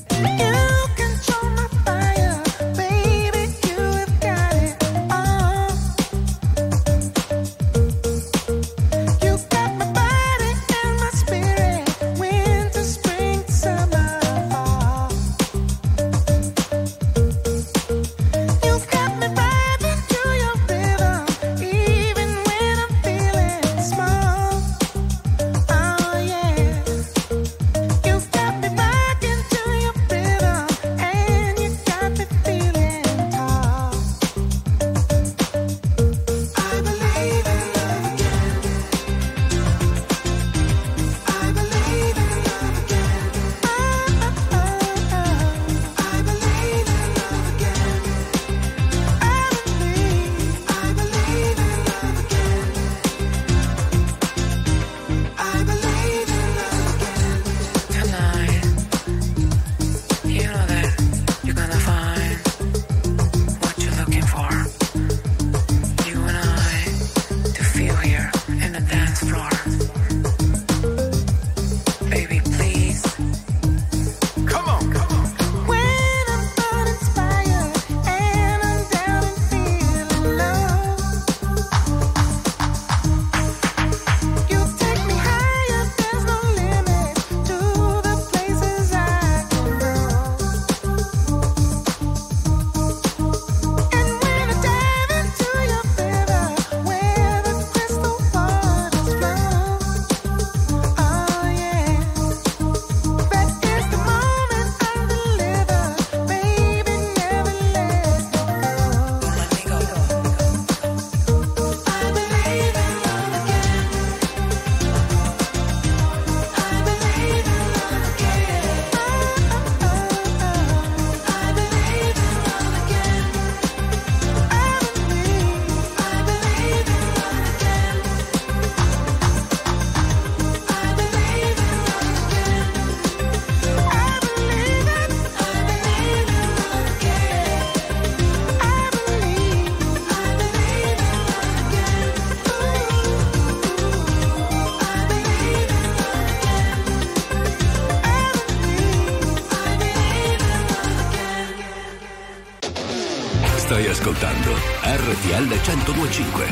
[155.67, 156.47] 1025.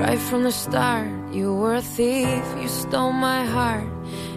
[0.00, 3.86] Right from the start, you were a thief, you stole my heart,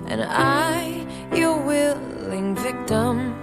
[0.05, 3.33] and I, your willing victim.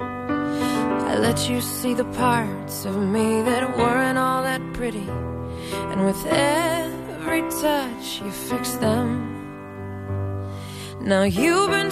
[0.00, 5.08] I let you see the parts of me that weren't all that pretty,
[5.88, 6.63] and with every
[11.06, 11.90] Now you've been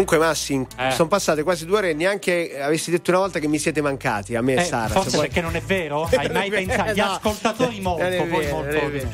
[0.00, 0.90] Comunque, Massi, Eh.
[0.92, 4.34] sono passate quasi due ore e neanche avessi detto una volta che mi siete mancati
[4.34, 4.88] a me e Eh, Sara.
[4.88, 6.08] forse se vuoi- perché non è vero?
[6.16, 6.92] Hai mai vero, pensato?
[6.94, 7.04] Gli no.
[7.12, 8.70] ascoltatori molto, Non è poi vero, molto.
[8.72, 9.08] non è vero.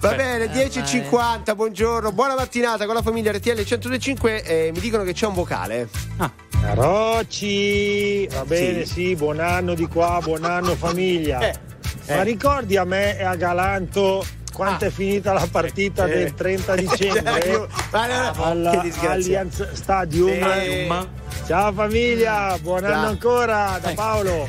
[0.00, 5.12] Va bene, 10.50, buongiorno, buona mattinata con la famiglia RTL 125 e mi dicono che
[5.12, 5.88] c'è un vocale.
[6.60, 9.14] Carocci, va bene, sì.
[9.14, 11.38] buon anno di qua, buon anno famiglia.
[11.40, 11.54] Eh,
[12.16, 16.14] Ma ricordi a me e a Galanto quanto è finita la partita Eh.
[16.18, 18.84] del 30 dicembre Io- alla.
[19.08, 21.06] Allianz Stadium?
[21.46, 22.92] Ciao famiglia, buon Ciao.
[22.92, 23.94] anno ancora da Eh.
[23.94, 24.48] Paolo.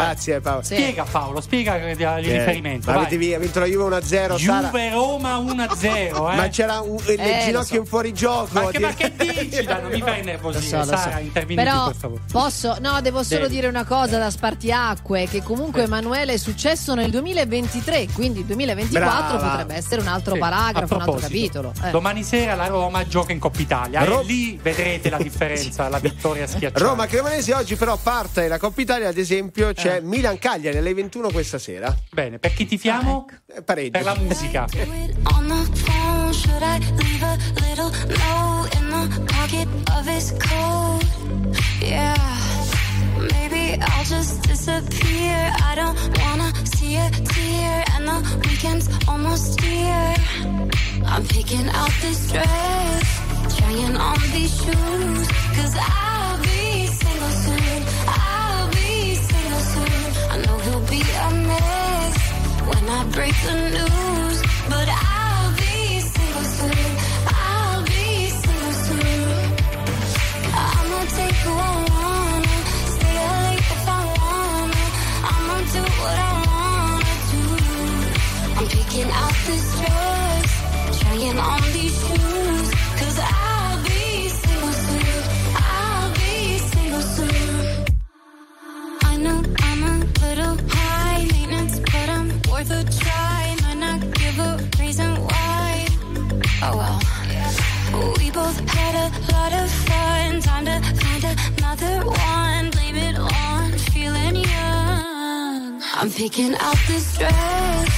[0.00, 0.62] Grazie Paolo.
[0.62, 2.90] Spiega Paolo, spiega il Eh, riferimento.
[2.90, 3.06] ma vai.
[3.06, 4.36] avete vinto la Juve 1-0, Sara.
[4.36, 5.84] Juve Roma 1-0,
[6.32, 6.36] eh.
[6.36, 7.76] Ma c'era un, il Eh, ginocchio so.
[7.76, 8.48] in fuorigioco.
[8.52, 9.62] Ma che, ma che dici?
[9.64, 10.62] Dai, non mi fai nervosire.
[10.64, 11.18] So, Sara, so.
[11.20, 12.20] intervieni Però per favore.
[12.30, 13.54] posso, no, devo solo Devi.
[13.54, 19.36] dire una cosa da spartiacque: che comunque Emanuele è successo nel 2023, quindi il 2024
[19.36, 19.48] Brava.
[19.50, 21.72] potrebbe essere un altro Sì, paragrafo, un altro capitolo.
[21.84, 21.90] Eh.
[21.90, 25.98] Domani sera la Roma gioca in Coppa Italia Ro- e lì vedrete la differenza, la
[25.98, 26.84] vittoria schiacciata.
[26.84, 29.74] Roma Cremonese oggi però parte la Coppa Italia, ad esempio Eh.
[29.84, 31.94] C'è Milan Cagliari alle 21 questa sera.
[32.10, 33.26] Bene, per chi tifiamo?
[33.54, 33.90] Eh, Pareggio.
[33.90, 34.66] Per la musica.
[35.34, 41.04] On the phone, should I leave a little note in the pocket of his coat?
[41.82, 42.16] Yeah,
[43.18, 45.52] maybe I'll just disappear.
[45.60, 50.14] I don't wanna see a tear, and the weekend's almost here.
[51.04, 53.20] I'm picking out this dress,
[53.58, 56.13] trying on these shoes, cause I'll
[62.68, 64.38] when I break the news,
[64.72, 66.90] but I'll be single soon.
[67.26, 68.04] I'll be
[68.42, 69.28] single soon.
[70.64, 72.56] I'ma take who I wanna,
[72.96, 74.84] stay late if I wanna.
[75.32, 77.44] I'ma do what I wanna do.
[78.58, 80.50] I'm picking out this dress,
[81.00, 82.43] trying on these shoes,
[96.66, 98.14] Oh well.
[98.18, 100.40] We both had a lot of fun.
[100.40, 101.24] Time to find
[101.58, 102.70] another one.
[102.70, 105.82] Blame it on feeling young.
[105.94, 107.90] I'm picking out this dress,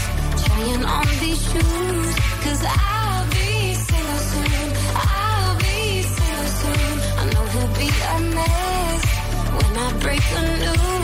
[0.44, 2.10] trying on these shoes.
[2.44, 4.68] Cause I'll be single soon.
[4.96, 6.94] I'll be single soon.
[7.20, 9.04] I know he'll be a mess
[9.56, 10.95] when I break the news.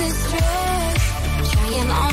[0.00, 2.09] This dress, trying on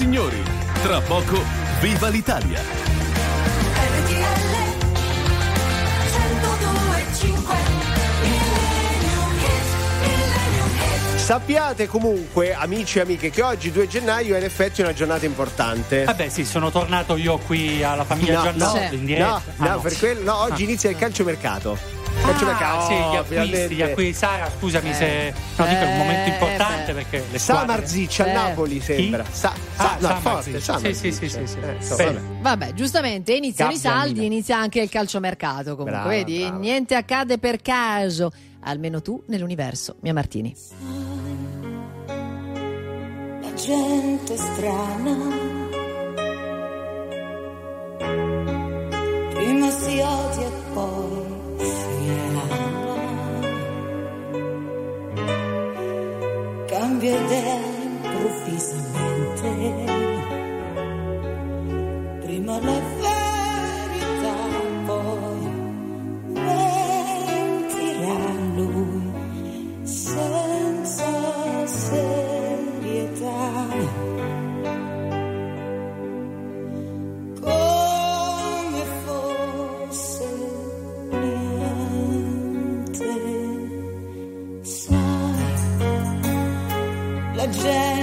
[0.00, 0.42] signori,
[0.82, 1.38] tra poco,
[1.82, 2.58] viva l'Italia!
[2.58, 4.14] RTL
[6.06, 7.56] 102.5
[8.22, 9.66] Millennium Hit,
[10.00, 11.16] Millennium Hit.
[11.18, 16.04] Sappiate comunque, amici e amiche, che oggi 2 gennaio è in effetti una giornata importante.
[16.04, 19.42] Vabbè, sì, sono tornato io qui alla famiglia No, Giannotto no, in diretta.
[19.56, 20.64] no, Ah, no, per quello, no, oggi Ah.
[20.64, 21.78] inizia il calciomercato.
[22.22, 24.12] Calciomercato, Ah, sì, gli oh, acquisti, gli acquisti.
[24.14, 25.34] Sara, scusami se.
[25.56, 27.66] No, dico è un momento importante perché le Sa squadre.
[27.76, 28.30] Marziccia Eh.
[28.30, 29.24] a Napoli sembra.
[29.30, 31.38] Sa, Ah, sa, no, Sa forte, Sì, sì, sì, Marziccia.
[31.38, 31.58] sì, sì.
[31.92, 32.20] Eh, Bene.
[32.20, 32.40] vabbè.
[32.42, 35.70] Vabbè, giustamente iniziano i saldi, inizia anche il calciomercato.
[35.76, 36.38] Comunque, Brava, vedi?
[36.40, 36.56] brava.
[36.58, 38.30] Niente accade per caso.
[38.62, 40.54] Almeno tu nell'universo, Mia Martini.
[43.40, 45.16] La gente strana
[49.30, 50.50] prima si odia
[57.00, 57.69] convierte
[87.64, 87.99] la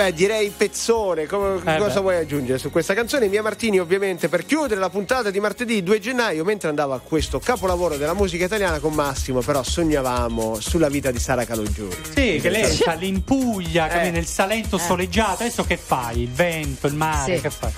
[0.00, 1.26] Vabbè, direi pezzone.
[1.26, 2.00] Come- Eh cosa beh.
[2.00, 3.28] vuoi aggiungere su questa canzone?
[3.28, 7.38] Mia Martini, ovviamente, per chiudere la puntata di martedì 2 gennaio, mentre andava a questo
[7.38, 11.96] capolavoro della musica italiana con Massimo, però sognavamo sulla vita di Sara Calogiuri.
[12.14, 14.10] Sì, che lei sta lì in Puglia, Eh.
[14.10, 15.42] nel Salento soleggiato.
[15.42, 16.22] Adesso che fai?
[16.22, 17.42] Il vento, il mare, Sì.
[17.42, 17.72] che fai?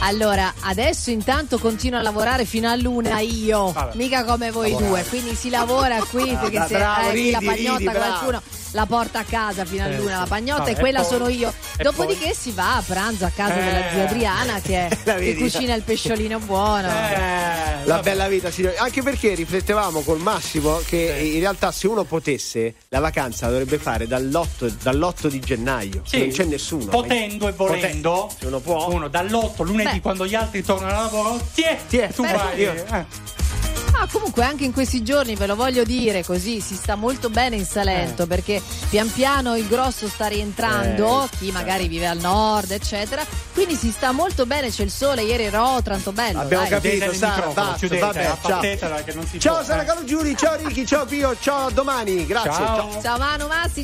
[0.00, 3.96] Allora, adesso intanto continuo a lavorare fino a luna io, Vabbè.
[3.96, 4.90] mica come voi Lavorare.
[4.90, 8.42] due, quindi si lavora qui perché Ah, se bravo, eh, ridi, la pagnotta ridi, bravo.
[8.72, 10.18] La porta a casa fino a Eh, luna, sì.
[10.20, 11.52] la pagnotta Vabbè, e quella poi- sono io.
[11.80, 13.64] Dopodiché si va a pranzo a casa Eh.
[13.64, 16.88] della zia Adriana che, che cucina il pesciolino buono.
[16.88, 18.76] Eh, La bella vita, signori.
[18.76, 23.78] Anche perché riflettevamo col Massimo che in realtà se uno potesse, la vacanza la dovrebbe
[23.78, 26.02] fare dall'8, dall'8 di gennaio.
[26.06, 26.18] Sì.
[26.18, 26.84] Non c'è nessuno.
[26.86, 28.88] Potendo e volendo, Poten- se uno può.
[28.90, 30.00] uno dall'8 lunedì Beh.
[30.00, 32.60] quando gli altri tornano a lavoro, tiè, Tiè, tu beh, vai.
[32.60, 33.04] io- eh.
[34.02, 37.54] Ah, comunque anche in questi giorni ve lo voglio dire così, si sta molto bene
[37.54, 38.60] in Salento perché
[38.90, 43.24] pian piano il grosso sta rientrando, Eh, chi magari vive al nord, eccetera.
[43.52, 46.40] Quindi si sta molto bene, c'è il sole, ieri era Otranto bello.
[46.40, 46.72] Abbiamo dai.
[46.72, 48.32] capito, Sara, basta, vabbè, ciao.
[48.32, 49.84] appatetela che non si Ciao Sara eh.
[49.84, 52.26] Calogiuri, ciao Ricky, ciao Pio, ciao a domani.
[52.26, 52.50] Grazie.
[52.50, 52.90] Ciao.
[52.90, 53.02] ciao.
[53.02, 53.80] Ciao Manu Massi.